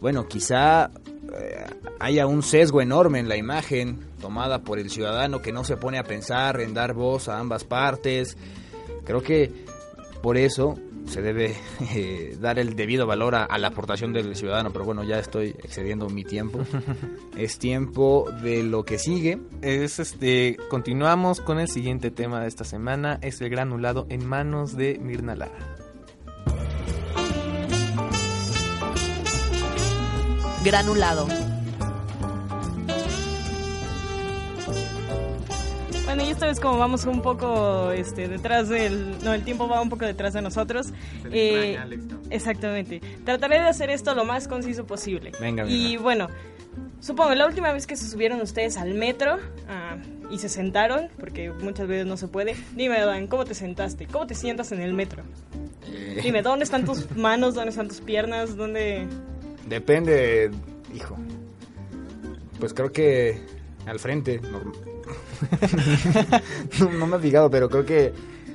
[0.00, 0.90] bueno, quizá
[1.32, 1.66] eh,
[1.98, 5.98] haya un sesgo enorme en la imagen tomada por el ciudadano que no se pone
[5.98, 8.36] a pensar en dar voz a ambas partes.
[9.06, 9.50] Creo que
[10.20, 10.76] por eso
[11.06, 11.54] se debe
[11.94, 15.50] eh, dar el debido valor a, a la aportación del ciudadano, pero bueno, ya estoy
[15.62, 16.60] excediendo mi tiempo.
[17.36, 19.38] es tiempo de lo que sigue.
[19.62, 24.76] Es este continuamos con el siguiente tema de esta semana, es el granulado en manos
[24.76, 25.76] de Mirna Lara.
[30.64, 31.45] Granulado.
[36.16, 39.22] Bueno, y esta vez como vamos un poco este, detrás del...
[39.22, 40.88] No, el tiempo va un poco detrás de nosotros.
[41.30, 41.78] eh,
[42.30, 43.00] exactamente.
[43.24, 45.32] Trataré de hacer esto lo más conciso posible.
[45.40, 46.02] Venga, Y venga.
[46.02, 46.28] bueno,
[47.00, 49.36] supongo, la última vez que se subieron ustedes al metro
[49.68, 49.96] ah,
[50.30, 54.06] y se sentaron, porque muchas veces no se puede, dime, Dan, ¿cómo te sentaste?
[54.06, 55.22] ¿Cómo te sientas en el metro?
[55.86, 57.54] Eh, Dime, ¿dónde están tus manos?
[57.54, 58.56] ¿Dónde están tus piernas?
[58.56, 59.06] ¿Dónde...?
[59.68, 60.50] Depende,
[60.94, 61.16] hijo.
[62.58, 63.38] Pues creo que
[63.84, 64.40] al frente.
[64.40, 64.60] No,
[66.80, 68.12] no, no me he fijado, pero creo que.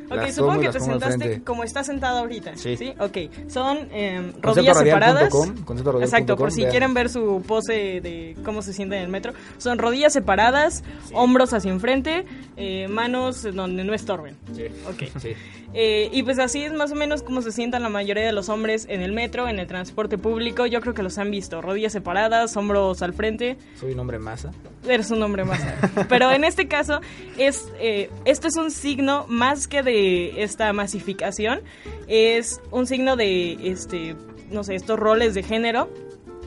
[0.10, 2.58] Ok, supongo que te sentaste como estás sentado ahorita.
[2.58, 2.94] Sí.
[3.00, 3.18] Ok,
[3.48, 5.30] son eh, rodillas separadas.
[5.30, 5.54] com,
[6.02, 6.72] Exacto, por si vean.
[6.72, 9.34] quieren ver su pose de cómo se siente en el metro.
[9.58, 12.26] Son rodillas separadas, hombros hacia enfrente,
[12.58, 14.36] eh, manos donde no estorben.
[14.54, 14.64] Sí.
[14.90, 15.18] Ok.
[15.18, 15.34] Sí.
[15.74, 18.50] Eh, y pues así es más o menos como se sientan la mayoría de los
[18.50, 20.66] hombres en el metro, en el transporte público.
[20.66, 21.62] Yo creo que los han visto.
[21.62, 23.58] Rodillas separadas, hombros al frente.
[23.80, 24.52] Soy un hombre masa.
[24.88, 25.62] Eres un hombre más.
[26.10, 27.02] Pero en este caso,
[27.38, 31.62] es eh, esto es un signo más que de esta masificación.
[32.08, 34.16] Es un signo de, este,
[34.50, 35.90] no sé, estos roles de género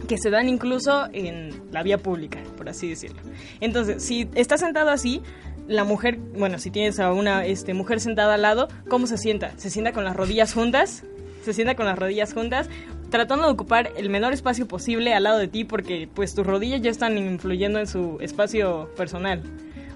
[0.06, 3.22] que se dan incluso en la vía pública, por así decirlo.
[3.60, 5.22] Entonces, si estás sentado así,
[5.68, 9.52] la mujer, bueno, si tienes a una este, mujer sentada al lado, ¿cómo se sienta?
[9.56, 11.04] ¿Se sienta con las rodillas juntas?
[11.44, 12.68] Se sienta con las rodillas juntas,
[13.10, 16.82] tratando de ocupar el menor espacio posible al lado de ti porque pues tus rodillas
[16.82, 19.42] ya están influyendo en su espacio personal.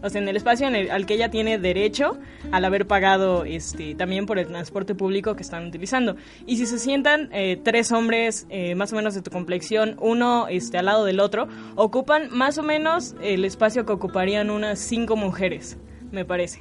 [0.03, 2.18] O sea, en el espacio en el- al que ella tiene derecho
[2.53, 6.16] al haber pagado este, también por el transporte público que están utilizando.
[6.46, 10.46] Y si se sientan eh, tres hombres eh, más o menos de tu complexión, uno
[10.49, 15.16] este, al lado del otro, ocupan más o menos el espacio que ocuparían unas cinco
[15.16, 15.76] mujeres,
[16.12, 16.61] me parece.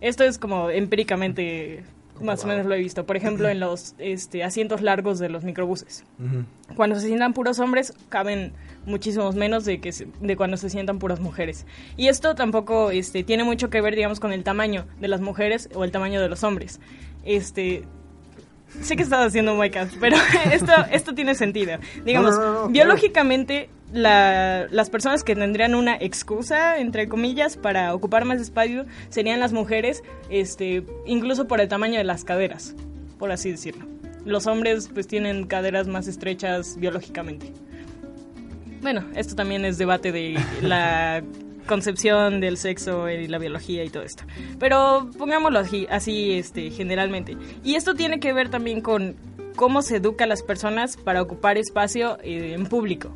[0.00, 1.82] Esto es como empíricamente,
[2.20, 3.06] más o menos lo he visto.
[3.06, 6.04] Por ejemplo, en los este, asientos largos de los microbuses.
[6.76, 8.52] Cuando se sientan puros hombres, caben
[8.86, 11.66] muchísimos menos de que de cuando se sientan puras mujeres.
[11.96, 15.68] Y esto tampoco este, tiene mucho que ver, digamos, con el tamaño de las mujeres
[15.74, 16.80] o el tamaño de los hombres.
[17.24, 17.82] Este,
[18.82, 20.16] sé que estás haciendo muecas, pero
[20.52, 21.78] esto, esto tiene sentido.
[22.04, 27.56] Digamos, No, no, no, no, biológicamente, la- las personas que tendrían una excusa, entre comillas,
[27.56, 32.74] para ocupar más espacio serían las mujeres, este, incluso por el tamaño de las caderas,
[33.18, 33.86] por así decirlo.
[34.24, 37.52] Los hombres, pues, tienen caderas más estrechas biológicamente.
[38.82, 41.22] Bueno, esto también es debate de la
[41.66, 44.24] concepción del sexo y la biología y todo esto.
[44.58, 47.36] Pero pongámoslo así, así este, generalmente.
[47.64, 49.16] Y esto tiene que ver también con
[49.56, 53.10] cómo se educa a las personas para ocupar espacio eh, en público.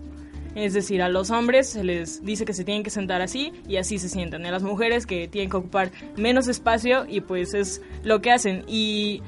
[0.55, 3.77] Es decir, a los hombres se les dice que se tienen que sentar así y
[3.77, 4.43] así se sientan.
[4.43, 8.33] Y a las mujeres que tienen que ocupar menos espacio y pues es lo que
[8.33, 8.65] hacen.
[8.67, 9.23] Y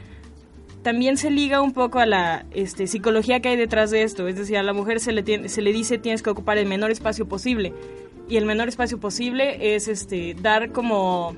[0.83, 4.26] también se liga un poco a la este, psicología que hay detrás de esto.
[4.28, 6.66] Es decir, a la mujer se le, tiene- se le dice tienes que ocupar el
[6.66, 7.72] menor espacio posible.
[8.28, 11.35] Y el menor espacio posible es este, dar como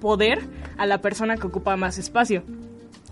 [0.00, 0.40] poder
[0.76, 2.42] a la persona que ocupa más espacio.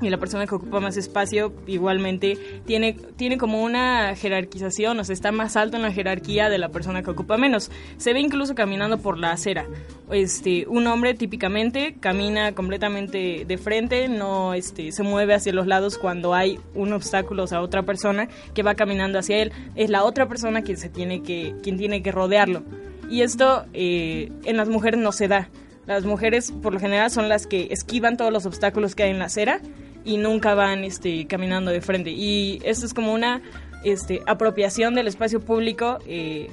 [0.02, 2.36] Y la persona que ocupa más espacio igualmente
[2.66, 6.70] tiene, tiene como una jerarquización, o sea, está más alto en la jerarquía de la
[6.70, 7.70] persona que ocupa menos.
[7.96, 9.66] Se ve incluso caminando por la acera.
[10.10, 15.98] Este, un hombre típicamente camina completamente de frente, no este, se mueve hacia los lados
[15.98, 19.52] cuando hay un obstáculo, o sea, otra persona que va caminando hacia él.
[19.74, 22.62] Es la otra persona quien, se tiene, que, quien tiene que rodearlo.
[23.08, 25.48] Y esto eh, en las mujeres no se da.
[25.86, 29.18] Las mujeres por lo general son las que esquivan todos los obstáculos que hay en
[29.18, 29.60] la acera
[30.04, 32.10] y nunca van este, caminando de frente.
[32.10, 33.42] Y esto es como una
[33.84, 36.50] este, apropiación del espacio público eh,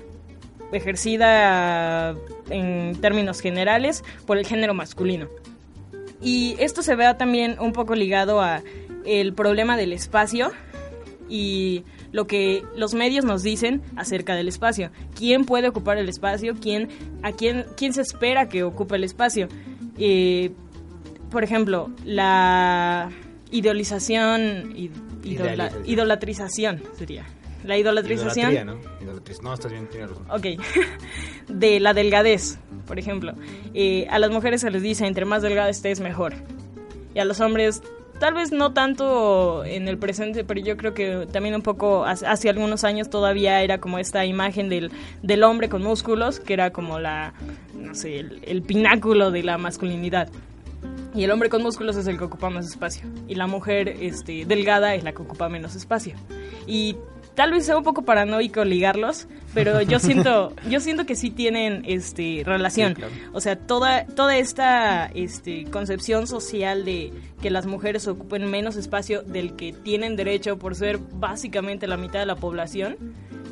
[0.71, 2.15] ejercida
[2.49, 5.27] en términos generales por el género masculino.
[6.21, 8.61] Y esto se ve también un poco ligado a
[9.05, 10.51] el problema del espacio
[11.29, 14.91] y lo que los medios nos dicen acerca del espacio.
[15.15, 16.55] ¿Quién puede ocupar el espacio?
[16.59, 16.89] ¿Quién,
[17.23, 19.47] ¿A quién, quién se espera que ocupe el espacio?
[19.97, 20.51] Eh,
[21.29, 23.11] por ejemplo, la
[23.51, 24.91] idealización, id-
[25.23, 27.25] idola- idolatrización sería.
[27.65, 28.79] La idolatrización Idolatría, ¿no?
[29.43, 30.25] No, estás bien, tienes razón.
[30.31, 30.45] Ok.
[31.49, 33.33] de la delgadez, por ejemplo.
[33.73, 36.33] Eh, a las mujeres se les dice, entre más delgada estés, mejor.
[37.13, 37.81] Y a los hombres,
[38.19, 42.25] tal vez no tanto en el presente, pero yo creo que también un poco hace,
[42.25, 44.89] hace algunos años todavía era como esta imagen del,
[45.21, 47.33] del hombre con músculos, que era como la,
[47.75, 50.29] no sé, el, el pináculo de la masculinidad.
[51.16, 53.07] Y el hombre con músculos es el que ocupa más espacio.
[53.28, 56.16] Y la mujer este, delgada es la que ocupa menos espacio.
[56.68, 56.97] Y
[57.36, 61.84] tal vez sea un poco paranoico ligarlos, pero yo siento, yo siento que sí tienen
[61.88, 62.89] este, relación.
[62.89, 63.14] Sí, claro.
[63.34, 69.24] O sea, toda, toda esta este, concepción social de que las mujeres ocupen menos espacio
[69.24, 72.97] del que tienen derecho por ser básicamente la mitad de la población.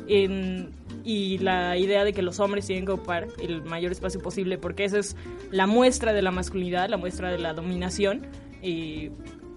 [0.06, 0.70] en-
[1.08, 4.84] y la idea de que los hombres tienen que ocupar el mayor espacio posible porque
[4.84, 5.16] esa es
[5.50, 8.26] la muestra de la masculinidad, la muestra de la dominación.
[8.60, 9.08] Y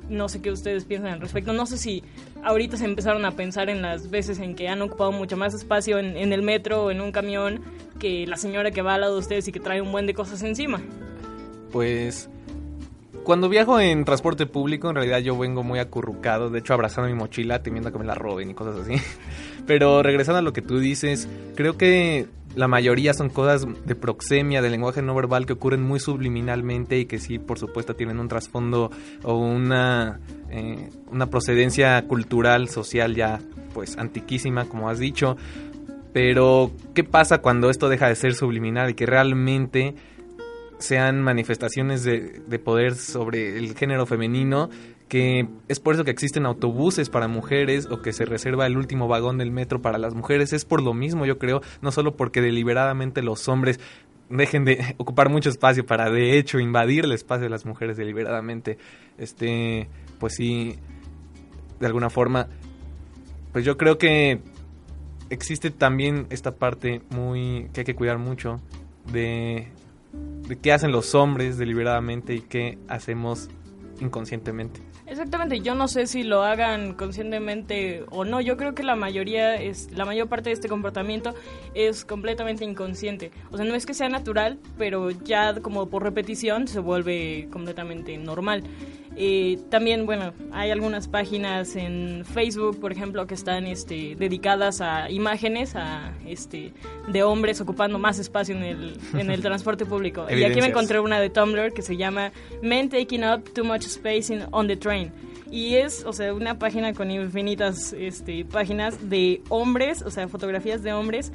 [0.08, 1.52] no sé qué ustedes piensan al respecto.
[1.52, 2.06] No sé si
[2.42, 6.00] ahorita se empezaron a pensar en las veces en que han ocupado mucho más espacio
[6.00, 7.60] en, en el metro o en un camión
[8.00, 10.14] que la señora que va al lado de ustedes y que trae un buen de
[10.14, 10.82] cosas encima.
[11.74, 12.30] Pues
[13.26, 17.16] cuando viajo en transporte público, en realidad yo vengo muy acurrucado, de hecho abrazando mi
[17.16, 18.94] mochila temiendo que me la roben y cosas así.
[19.66, 24.62] Pero regresando a lo que tú dices, creo que la mayoría son cosas de proxemia,
[24.62, 28.28] de lenguaje no verbal que ocurren muy subliminalmente y que sí, por supuesto, tienen un
[28.28, 28.92] trasfondo
[29.24, 33.40] o una, eh, una procedencia cultural, social ya
[33.74, 35.38] pues antiquísima, como has dicho.
[36.14, 39.96] Pero, ¿qué pasa cuando esto deja de ser subliminal y que realmente
[40.82, 44.70] sean manifestaciones de, de poder sobre el género femenino,
[45.08, 49.08] que es por eso que existen autobuses para mujeres o que se reserva el último
[49.08, 52.42] vagón del metro para las mujeres, es por lo mismo yo creo, no solo porque
[52.42, 53.80] deliberadamente los hombres
[54.30, 58.78] dejen de ocupar mucho espacio para de hecho invadir el espacio de las mujeres deliberadamente,
[59.18, 60.78] este, pues sí,
[61.80, 62.48] de alguna forma,
[63.52, 64.40] pues yo creo que
[65.30, 68.62] existe también esta parte muy que hay que cuidar mucho
[69.12, 69.68] de
[70.14, 73.50] de qué hacen los hombres deliberadamente y qué hacemos
[74.00, 74.82] inconscientemente.
[75.12, 78.40] Exactamente, yo no sé si lo hagan conscientemente o no.
[78.40, 81.34] Yo creo que la mayoría es la mayor parte de este comportamiento
[81.74, 83.32] es completamente inconsciente.
[83.52, 88.18] O sea, no es que sea natural, pero ya como por repetición se vuelve completamente
[88.18, 88.64] normal.
[89.18, 95.12] Eh, también, bueno, hay algunas páginas en Facebook, por ejemplo, que están este, dedicadas a
[95.12, 96.72] imágenes a, este,
[97.10, 100.26] de hombres ocupando más espacio en el, en el transporte público.
[100.30, 102.32] Y aquí me encontré una de Tumblr que se llama
[102.62, 105.12] Men Taking Up Too Much Space in- on the Train.
[105.52, 110.84] Y es, o sea, una página con infinitas este, páginas de hombres, o sea, fotografías
[110.84, 111.34] de hombres.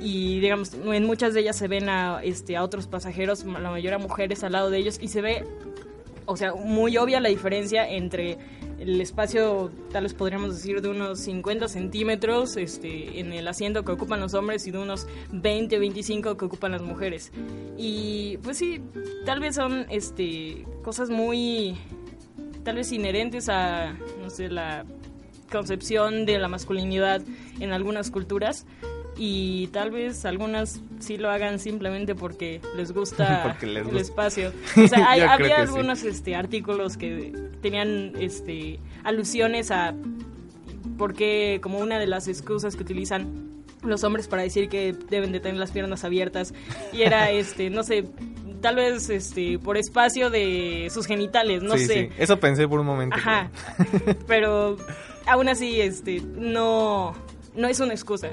[0.00, 3.98] Y digamos, en muchas de ellas se ven a, este, a otros pasajeros, la mayoría
[3.98, 5.44] mujeres al lado de ellos, y se ve
[6.30, 8.38] o sea, muy obvia la diferencia entre
[8.78, 13.90] el espacio, tal vez podríamos decir, de unos 50 centímetros este, en el asiento que
[13.90, 17.32] ocupan los hombres y de unos 20 o 25 que ocupan las mujeres.
[17.76, 18.80] Y pues sí,
[19.26, 21.76] tal vez son este, cosas muy,
[22.62, 24.86] tal vez inherentes a, no sé, la
[25.50, 27.22] concepción de la masculinidad
[27.58, 28.66] en algunas culturas,
[29.16, 34.52] y tal vez algunas sí lo hagan simplemente porque les gusta Porque les el espacio.
[34.82, 35.62] O sea, hay- había sí.
[35.62, 39.94] algunos este, artículos que tenían este, alusiones a
[40.96, 43.50] porque como una de las excusas que utilizan
[43.82, 46.52] los hombres para decir que deben de tener las piernas abiertas
[46.92, 48.04] y era este no sé
[48.60, 52.08] tal vez este por espacio de sus genitales no Sí, sé sí.
[52.18, 53.16] Eso pensé por un momento.
[53.16, 53.50] Ajá.
[54.26, 54.76] Pero
[55.26, 57.14] aún así, este, no,
[57.54, 58.28] no es una excusa.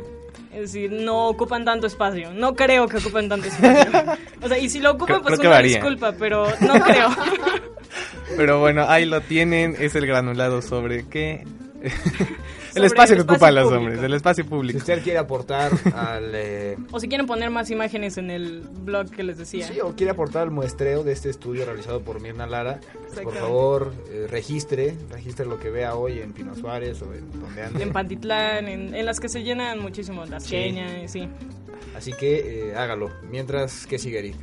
[0.53, 2.31] Es decir, no ocupan tanto espacio.
[2.33, 3.91] No creo que ocupen tanto espacio.
[4.41, 7.09] O sea, y si lo ocupan, Creo- pues creo una disculpa, pero no creo.
[8.35, 9.75] Pero bueno, ahí lo tienen.
[9.79, 11.43] Es el granulado sobre qué.
[12.77, 13.83] el espacio que ocupan los público.
[13.85, 14.77] hombres, el espacio Si público.
[14.79, 16.31] usted quiere aportar al...
[16.33, 19.67] eh, O si quieren poner más imágenes en el blog que les decía.
[19.67, 23.39] Sí, o quiere aportar al muestreo de este estudio realizado por Mirna Lara, por Exactamente.
[23.39, 27.83] favor, eh, registre, registre lo que vea hoy en Pino Suárez o en donde ande.
[27.83, 30.51] En Pantitlán, en, en las que se llenan muchísimo, las Sí.
[30.51, 31.27] Kenia, sí.
[31.95, 33.09] Así que eh, hágalo.
[33.29, 34.35] Mientras, ¿qué sigue, Eric?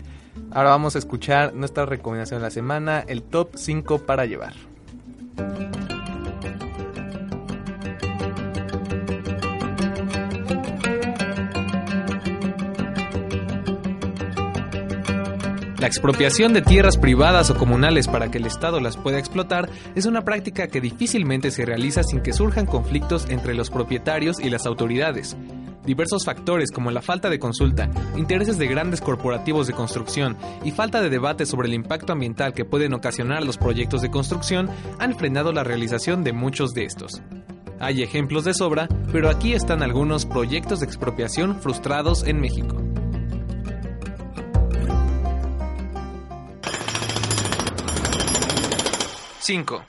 [0.51, 4.55] Ahora vamos a escuchar nuestra recomendación de la semana, el top 5 para llevar.
[15.85, 20.07] La expropiación de tierras privadas o comunales para que el Estado las pueda explotar es
[20.07, 24.65] una práctica que difícilmente se realiza sin que surjan conflictos entre los propietarios y las
[24.65, 25.37] autoridades.
[25.85, 31.03] Diversos factores como la falta de consulta, intereses de grandes corporativos de construcción y falta
[31.03, 35.53] de debate sobre el impacto ambiental que pueden ocasionar los proyectos de construcción han frenado
[35.53, 37.21] la realización de muchos de estos.
[37.79, 42.83] Hay ejemplos de sobra, pero aquí están algunos proyectos de expropiación frustrados en México.
[49.47, 49.85] Cinco.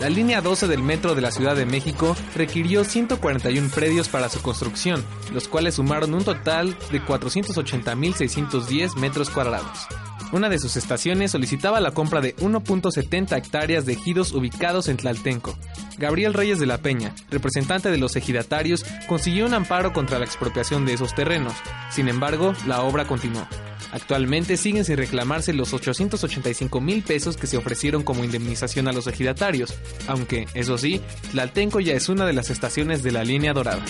[0.00, 4.42] La línea 12 del metro de la Ciudad de México requirió 141 predios para su
[4.42, 9.86] construcción, los cuales sumaron un total de 480.610 metros cuadrados.
[10.32, 15.56] Una de sus estaciones solicitaba la compra de 1.70 hectáreas de ejidos ubicados en Tlaltenco.
[15.98, 20.86] Gabriel Reyes de la Peña, representante de los ejidatarios, consiguió un amparo contra la expropiación
[20.86, 21.54] de esos terrenos.
[21.90, 23.46] Sin embargo, la obra continuó.
[23.92, 29.06] Actualmente siguen sin reclamarse los 885 mil pesos que se ofrecieron como indemnización a los
[29.06, 29.72] ejidatarios,
[30.08, 31.00] aunque, eso sí,
[31.30, 33.84] Tlaltenco ya es una de las estaciones de la línea dorada.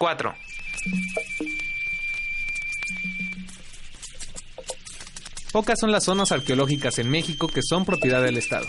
[0.00, 0.34] Cuatro.
[5.52, 8.66] Pocas son las zonas arqueológicas en México que son propiedad del Estado.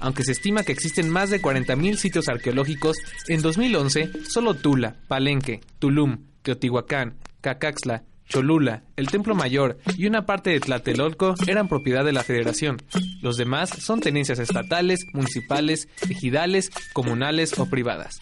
[0.00, 2.96] Aunque se estima que existen más de 40.000 sitios arqueológicos,
[3.28, 10.50] en 2011 solo Tula, Palenque, Tulum, Teotihuacán, Cacaxla, Cholula, el Templo Mayor y una parte
[10.50, 12.82] de Tlatelolco eran propiedad de la Federación.
[13.22, 18.20] Los demás son tenencias estatales, municipales, ejidales, comunales o privadas.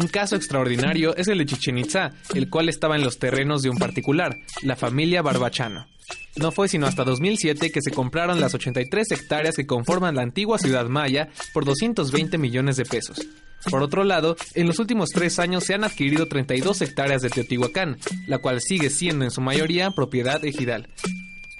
[0.00, 3.70] Un caso extraordinario es el de Chichen Itza, el cual estaba en los terrenos de
[3.70, 5.88] un particular, la familia Barbachano.
[6.36, 10.58] No fue sino hasta 2007 que se compraron las 83 hectáreas que conforman la antigua
[10.58, 13.26] ciudad maya por 220 millones de pesos.
[13.68, 17.98] Por otro lado, en los últimos tres años se han adquirido 32 hectáreas de Teotihuacán,
[18.28, 20.86] la cual sigue siendo en su mayoría propiedad ejidal.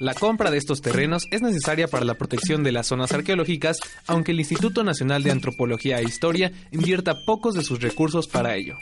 [0.01, 4.31] La compra de estos terrenos es necesaria para la protección de las zonas arqueológicas, aunque
[4.31, 8.77] el Instituto Nacional de Antropología e Historia invierta pocos de sus recursos para ello.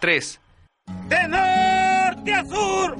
[0.00, 0.40] Tres.
[1.08, 2.96] De norte a sur.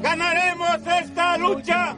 [0.00, 1.96] Ganaremos esta lucha.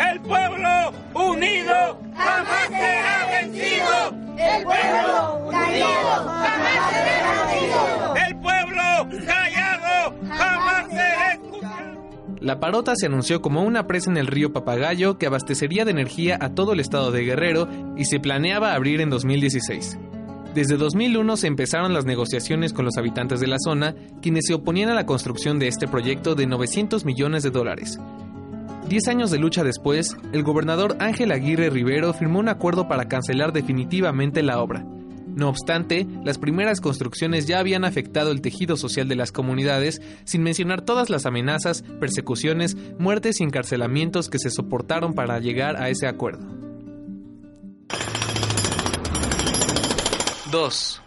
[0.00, 4.16] El pueblo unido jamás será vencido.
[4.36, 5.88] El pueblo unido
[6.24, 8.14] jamás será vencido.
[8.26, 11.40] El pueblo callado jamás será.
[12.40, 16.38] La Parota se anunció como una presa en el río Papagayo que abastecería de energía
[16.40, 19.98] a todo el estado de Guerrero y se planeaba abrir en 2016.
[20.54, 24.88] Desde 2001 se empezaron las negociaciones con los habitantes de la zona, quienes se oponían
[24.88, 27.98] a la construcción de este proyecto de 900 millones de dólares.
[28.88, 33.52] Diez años de lucha después, el gobernador Ángel Aguirre Rivero firmó un acuerdo para cancelar
[33.52, 34.86] definitivamente la obra.
[35.26, 40.44] No obstante, las primeras construcciones ya habían afectado el tejido social de las comunidades, sin
[40.44, 46.06] mencionar todas las amenazas, persecuciones, muertes y encarcelamientos que se soportaron para llegar a ese
[46.06, 46.46] acuerdo.
[50.52, 51.02] 2.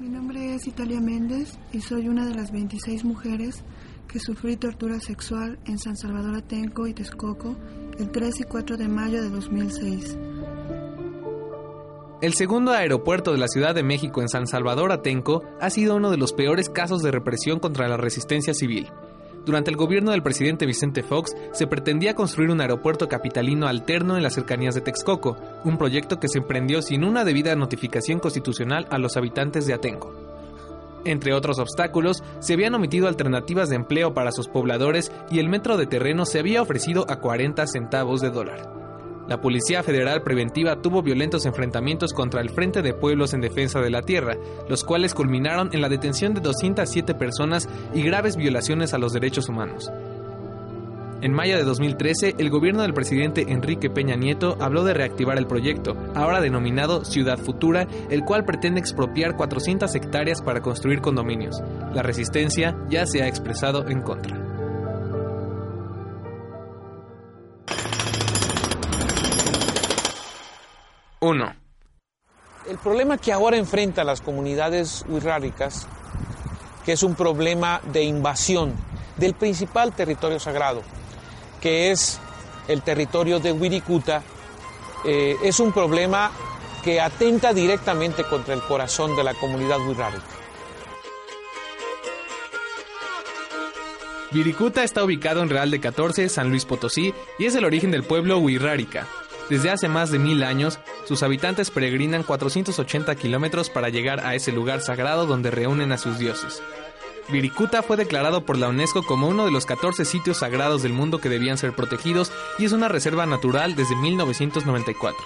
[0.00, 3.64] Mi nombre es Italia Méndez y soy una de las 26 mujeres
[4.10, 7.56] que sufrí tortura sexual en San Salvador Atenco y Texcoco
[7.98, 10.18] el 3 y 4 de mayo de 2006.
[12.20, 16.10] El segundo aeropuerto de la Ciudad de México en San Salvador Atenco ha sido uno
[16.10, 18.88] de los peores casos de represión contra la resistencia civil.
[19.46, 24.22] Durante el gobierno del presidente Vicente Fox se pretendía construir un aeropuerto capitalino alterno en
[24.22, 28.98] las cercanías de Texcoco, un proyecto que se emprendió sin una debida notificación constitucional a
[28.98, 30.29] los habitantes de Atenco.
[31.04, 35.76] Entre otros obstáculos, se habían omitido alternativas de empleo para sus pobladores y el metro
[35.76, 38.80] de terreno se había ofrecido a 40 centavos de dólar.
[39.30, 43.90] La Policía Federal Preventiva tuvo violentos enfrentamientos contra el Frente de Pueblos en Defensa de
[43.90, 44.36] la Tierra,
[44.68, 49.48] los cuales culminaron en la detención de 207 personas y graves violaciones a los derechos
[49.48, 49.88] humanos.
[51.22, 55.46] En mayo de 2013, el gobierno del presidente Enrique Peña Nieto habló de reactivar el
[55.46, 61.60] proyecto, ahora denominado Ciudad Futura, el cual pretende expropiar 400 hectáreas para construir condominios.
[61.92, 64.34] La resistencia ya se ha expresado en contra.
[71.20, 71.54] Uno.
[72.66, 75.86] El problema que ahora enfrenta las comunidades wixárikas,
[76.86, 78.72] que es un problema de invasión
[79.18, 80.82] del principal territorio sagrado,
[81.60, 82.20] que es
[82.68, 84.22] el territorio de Wirikuta,
[85.04, 86.30] eh, es un problema
[86.82, 90.40] que atenta directamente contra el corazón de la comunidad wixárika.
[94.32, 98.04] Viricuta está ubicado en Real de 14, San Luis Potosí, y es el origen del
[98.04, 99.08] pueblo Huirrárica.
[99.48, 104.52] Desde hace más de mil años, sus habitantes peregrinan 480 kilómetros para llegar a ese
[104.52, 106.62] lugar sagrado donde reúnen a sus dioses.
[107.30, 111.18] Viricuta fue declarado por la UNESCO como uno de los 14 sitios sagrados del mundo
[111.18, 115.18] que debían ser protegidos y es una reserva natural desde 1994.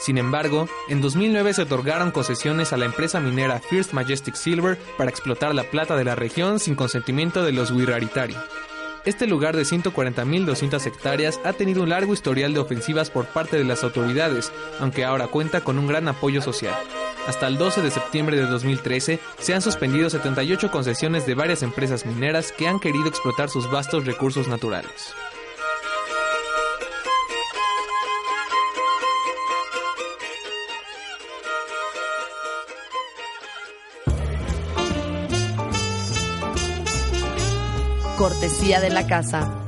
[0.00, 5.10] Sin embargo, en 2009 se otorgaron concesiones a la empresa minera First Majestic Silver para
[5.10, 8.36] explotar la plata de la región sin consentimiento de los Wiraritari.
[9.04, 13.64] Este lugar de 140.200 hectáreas ha tenido un largo historial de ofensivas por parte de
[13.64, 16.74] las autoridades, aunque ahora cuenta con un gran apoyo social.
[17.28, 22.06] Hasta el 12 de septiembre de 2013 se han suspendido 78 concesiones de varias empresas
[22.06, 25.12] mineras que han querido explotar sus vastos recursos naturales.
[38.16, 39.66] Cortesía de la casa.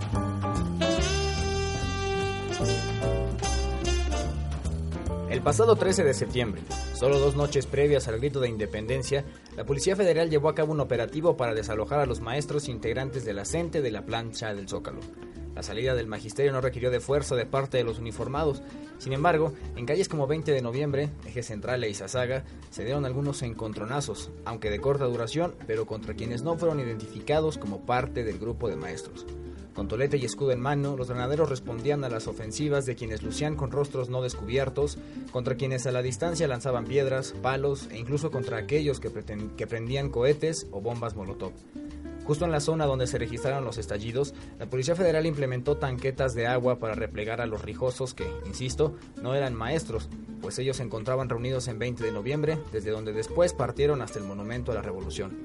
[5.28, 6.62] El pasado 13 de septiembre,
[7.00, 9.24] solo dos noches previas al grito de independencia,
[9.56, 13.32] la Policía Federal llevó a cabo un operativo para desalojar a los maestros integrantes de
[13.32, 15.00] la CENTE de la plancha del Zócalo.
[15.54, 18.62] La salida del magisterio no requirió de fuerza de parte de los uniformados.
[18.98, 23.40] Sin embargo, en calles como 20 de noviembre, Eje Central e Izazaga, se dieron algunos
[23.40, 28.68] encontronazos, aunque de corta duración, pero contra quienes no fueron identificados como parte del grupo
[28.68, 29.24] de maestros.
[29.74, 33.56] Con tolete y escudo en mano, los granaderos respondían a las ofensivas de quienes lucían
[33.56, 34.98] con rostros no descubiertos,
[35.32, 39.10] contra quienes a la distancia lanzaban piedras, palos e incluso contra aquellos que,
[39.56, 41.52] que prendían cohetes o bombas molotov.
[42.26, 46.46] Justo en la zona donde se registraron los estallidos, la Policía Federal implementó tanquetas de
[46.46, 50.08] agua para replegar a los rijosos que, insisto, no eran maestros,
[50.40, 54.26] pues ellos se encontraban reunidos en 20 de noviembre, desde donde después partieron hasta el
[54.26, 55.38] Monumento a la Revolución.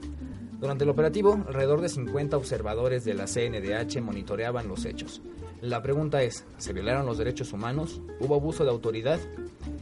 [0.66, 5.22] Durante el operativo, alrededor de 50 observadores de la CNDH monitoreaban los hechos.
[5.62, 8.02] La pregunta es, ¿se violaron los derechos humanos?
[8.20, 9.20] ¿Hubo abuso de autoridad?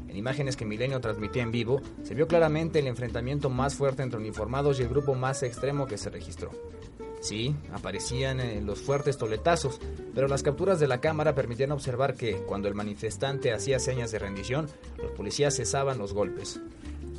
[0.10, 4.20] En imágenes que Milenio transmitía en vivo, se vio claramente el enfrentamiento más fuerte entre
[4.20, 6.52] uniformados y el grupo más extremo que se registró.
[7.22, 9.80] Sí, aparecían eh, los fuertes toletazos,
[10.14, 14.20] pero las capturas de la cámara permitían observar que, cuando el manifestante hacía señas de
[14.20, 14.68] rendición,
[14.98, 16.60] los policías cesaban los golpes.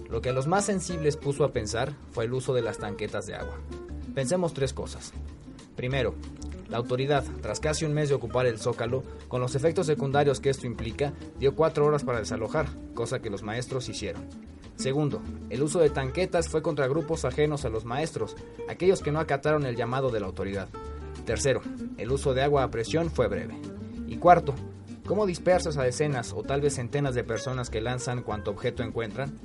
[0.09, 3.27] Lo que a los más sensibles puso a pensar fue el uso de las tanquetas
[3.27, 3.59] de agua.
[4.15, 5.13] Pensemos tres cosas.
[5.77, 6.15] Primero,
[6.69, 10.51] la autoridad, tras casi un mes de ocupar el zócalo, con los efectos secundarios que
[10.51, 14.29] esto implica, dio cuatro horas para desalojar, cosa que los maestros hicieron.
[14.77, 18.37] Segundo, el uso de tanquetas fue contra grupos ajenos a los maestros,
[18.69, 20.69] aquellos que no acataron el llamado de la autoridad.
[21.25, 21.61] Tercero,
[21.97, 23.57] el uso de agua a presión fue breve.
[24.07, 24.55] Y cuarto,
[25.07, 29.39] ¿cómo dispersas a decenas o tal vez centenas de personas que lanzan cuanto objeto encuentran?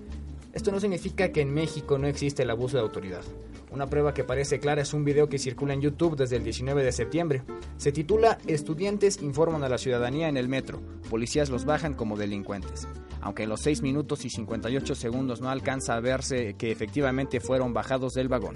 [0.51, 3.21] Esto no significa que en México no existe el abuso de autoridad.
[3.71, 6.83] Una prueba que parece clara es un video que circula en YouTube desde el 19
[6.83, 7.43] de septiembre.
[7.77, 10.81] Se titula Estudiantes informan a la ciudadanía en el metro.
[11.07, 12.87] Policías los bajan como delincuentes.
[13.21, 17.73] Aunque en los 6 minutos y 58 segundos no alcanza a verse que efectivamente fueron
[17.73, 18.55] bajados del vagón.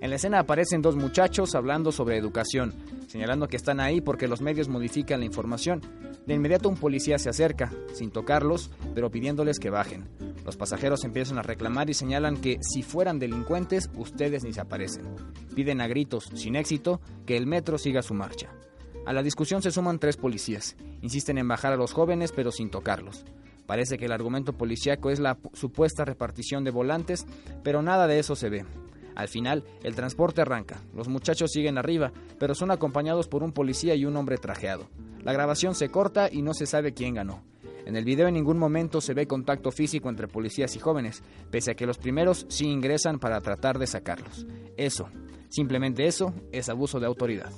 [0.00, 2.72] En la escena aparecen dos muchachos hablando sobre educación,
[3.06, 5.82] señalando que están ahí porque los medios modifican la información.
[6.26, 10.08] De inmediato un policía se acerca, sin tocarlos, pero pidiéndoles que bajen.
[10.44, 15.04] Los pasajeros empiezan a reclamar y señalan que si fueran delincuentes, ustedes ni se aparecen.
[15.54, 18.48] Piden a gritos, sin éxito, que el metro siga su marcha.
[19.04, 20.76] A la discusión se suman tres policías.
[21.02, 23.24] Insisten en bajar a los jóvenes, pero sin tocarlos.
[23.66, 27.26] Parece que el argumento policíaco es la pu- supuesta repartición de volantes,
[27.62, 28.64] pero nada de eso se ve.
[29.14, 30.80] Al final, el transporte arranca.
[30.94, 34.88] Los muchachos siguen arriba, pero son acompañados por un policía y un hombre trajeado.
[35.22, 37.42] La grabación se corta y no se sabe quién ganó.
[37.86, 41.72] En el video en ningún momento se ve contacto físico entre policías y jóvenes, pese
[41.72, 44.46] a que los primeros sí ingresan para tratar de sacarlos.
[44.76, 45.08] Eso,
[45.48, 47.52] simplemente eso, es abuso de autoridad.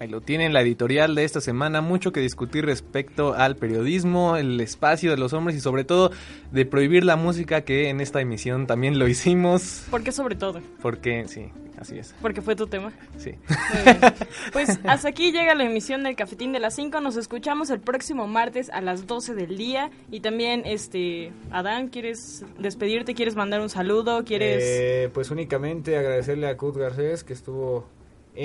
[0.00, 4.58] Ahí lo tienen, la editorial de esta semana, mucho que discutir respecto al periodismo, el
[4.58, 6.10] espacio de los hombres y sobre todo
[6.52, 9.84] de prohibir la música que en esta emisión también lo hicimos.
[9.90, 10.62] ¿Por qué sobre todo?
[10.80, 12.14] Porque, sí, así es.
[12.22, 12.94] Porque fue tu tema.
[13.18, 13.32] Sí.
[13.74, 13.98] Muy bien.
[14.54, 16.98] Pues hasta aquí llega la emisión del Cafetín de las 5.
[17.02, 19.90] Nos escuchamos el próximo martes a las 12 del día.
[20.10, 23.12] Y también, este, Adán, ¿quieres despedirte?
[23.14, 24.24] ¿Quieres mandar un saludo?
[24.24, 24.64] ¿Quieres...?
[24.64, 27.86] Eh, pues únicamente agradecerle a Kurt Garcés que estuvo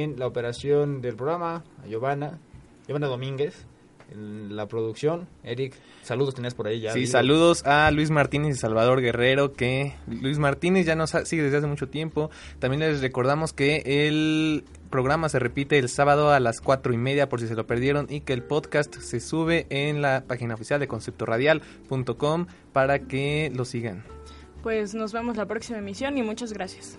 [0.04, 2.40] en la operación del programa, a Giovanna,
[2.88, 3.66] Giovanna Domínguez,
[4.12, 5.28] en la producción.
[5.44, 5.74] Eric,
[6.04, 6.94] saludos tenías por ahí ya.
[6.94, 7.12] Sí, digo.
[7.12, 11.58] saludos a Luis Martínez y Salvador Guerrero, que Luis Martínez ya nos ha- sigue desde
[11.58, 12.30] hace mucho tiempo.
[12.60, 17.28] También les recordamos que el programa se repite el sábado a las cuatro y media
[17.30, 20.80] por si se lo perdieron y que el podcast se sube en la página oficial
[20.80, 24.04] de conceptoradial.com para que lo sigan.
[24.62, 26.98] Pues nos vemos la próxima emisión y muchas gracias.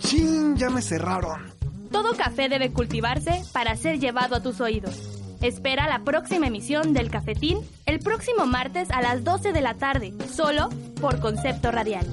[0.00, 0.56] ¡Chin!
[0.56, 1.52] Ya me cerraron.
[1.90, 5.16] Todo café debe cultivarse para ser llevado a tus oídos.
[5.40, 10.12] Espera la próxima emisión del Cafetín el próximo martes a las 12 de la tarde,
[10.32, 10.68] solo
[11.00, 12.06] por Concepto Radial.